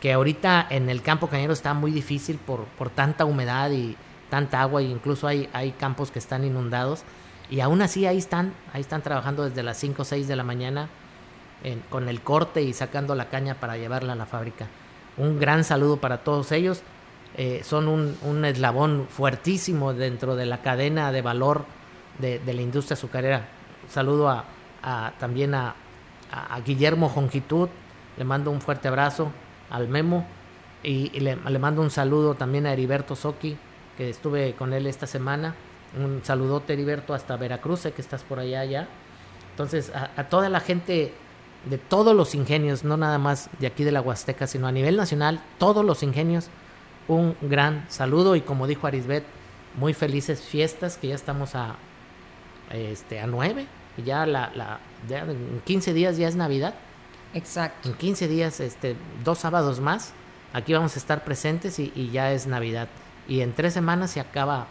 [0.00, 3.96] que ahorita en el campo cañero está muy difícil por, por tanta humedad y
[4.28, 7.02] tanta agua, e incluso hay, hay campos que están inundados.
[7.50, 10.44] Y aún así ahí están, ahí están trabajando desde las 5 o 6 de la
[10.44, 10.88] mañana
[11.88, 14.66] con el corte y sacando la caña para llevarla a la fábrica.
[15.16, 16.82] Un gran saludo para todos ellos.
[17.36, 21.64] Eh, son un, eslabón fuertísimo dentro de la cadena de valor
[22.18, 23.48] de, la industria azucarera.
[23.88, 24.44] Saludo a,
[25.18, 25.74] también a,
[26.64, 27.68] Guillermo Jongitud,
[28.16, 29.30] le mando un fuerte abrazo
[29.70, 30.26] al Memo
[30.82, 33.56] y, le, mando un saludo también a Heriberto Soki,
[33.96, 35.54] que estuve con él esta semana.
[35.96, 38.88] Un saludote Heriberto hasta Veracruz, que estás por allá ya.
[39.50, 41.14] Entonces, a, toda la gente
[41.66, 44.96] de todos los ingenios, no nada más de aquí de la Huasteca, sino a nivel
[44.96, 46.48] nacional, todos los ingenios,
[47.08, 49.24] un gran saludo y como dijo Arisbet,
[49.76, 51.76] muy felices fiestas, que ya estamos a,
[52.70, 56.74] este, a nueve, y ya, la, la, en 15 días ya es Navidad.
[57.32, 57.88] Exacto.
[57.88, 60.12] En 15 días, este, dos sábados más,
[60.52, 62.88] aquí vamos a estar presentes y, y ya es Navidad.
[63.28, 64.66] Y en tres semanas se acaba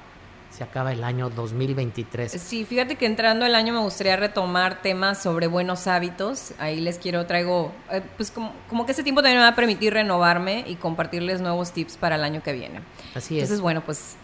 [0.56, 2.32] se acaba el año 2023.
[2.32, 6.54] Sí, fíjate que entrando el año me gustaría retomar temas sobre buenos hábitos.
[6.60, 9.56] Ahí les quiero, traigo, eh, pues como, como, que ese tiempo también me va a
[9.56, 12.82] permitir renovarme y compartirles nuevos tips para el año que viene.
[13.16, 13.44] Así es.
[13.44, 14.16] Entonces, bueno, pues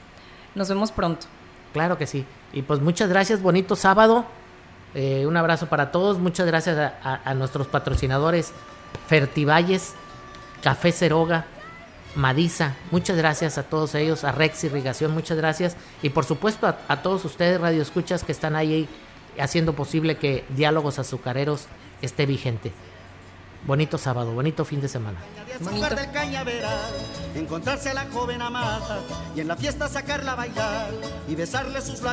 [0.54, 1.26] nos vemos pronto.
[1.74, 2.26] Claro que sí.
[2.54, 4.26] Y pues muchas gracias, bonito sábado.
[4.94, 6.20] Eh, un abrazo para todos.
[6.20, 8.54] Muchas gracias a, a nuestros patrocinadores
[9.08, 9.96] Fertivalles,
[10.62, 11.46] Café Ceroga,
[12.16, 15.78] Madisa, muchas gracias a todos ellos, a Rex Irrigación, muchas gracias.
[16.02, 18.90] Y por supuesto a, todos ustedes, Radio Escuchas, que están ahí
[19.40, 21.68] haciendo posible que Diálogos Azucareros
[22.02, 22.72] esté vigente.
[23.66, 25.20] Bonito sábado, bonito fin de semana.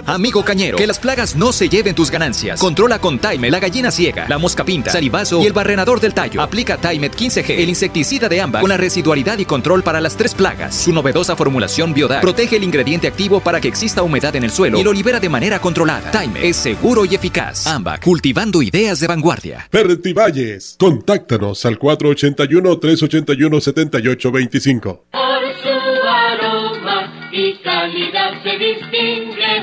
[0.06, 2.58] Amigo cañero, que las plagas no se lleven tus ganancias.
[2.58, 6.42] Controla con Time la gallina ciega, la mosca pinta, salivazo y el barrenador del tallo.
[6.42, 10.34] Aplica Timet 15G, el insecticida de AMBA, con la residualidad y control para las tres
[10.34, 10.74] plagas.
[10.74, 14.78] Su novedosa formulación Biodar protege el ingrediente activo para que exista humedad en el suelo
[14.78, 16.10] y lo libera de manera controlada.
[16.10, 17.66] Time es seguro y eficaz.
[17.68, 19.68] AMBA, cultivando ideas de vanguardia.
[20.16, 25.04] Valles, contáctanos al 481 381 78 825.
[25.12, 29.62] Por su aroma y calidad se distingue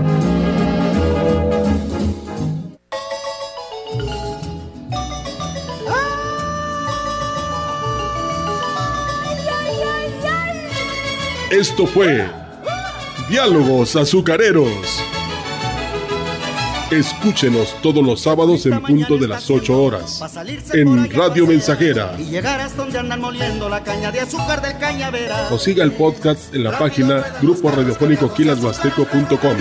[11.51, 12.29] Esto fue
[13.29, 15.03] Diálogos Azucareros.
[16.89, 20.21] Escúchenos todos los sábados en punto de las 8 horas
[20.71, 22.15] en Radio Mensajera.
[22.17, 25.51] Y llegarás donde andan moliendo la caña de azúcar del cañaveral.
[25.51, 29.57] O siga el podcast en la página grupo radiofónico quilashuasteco.com.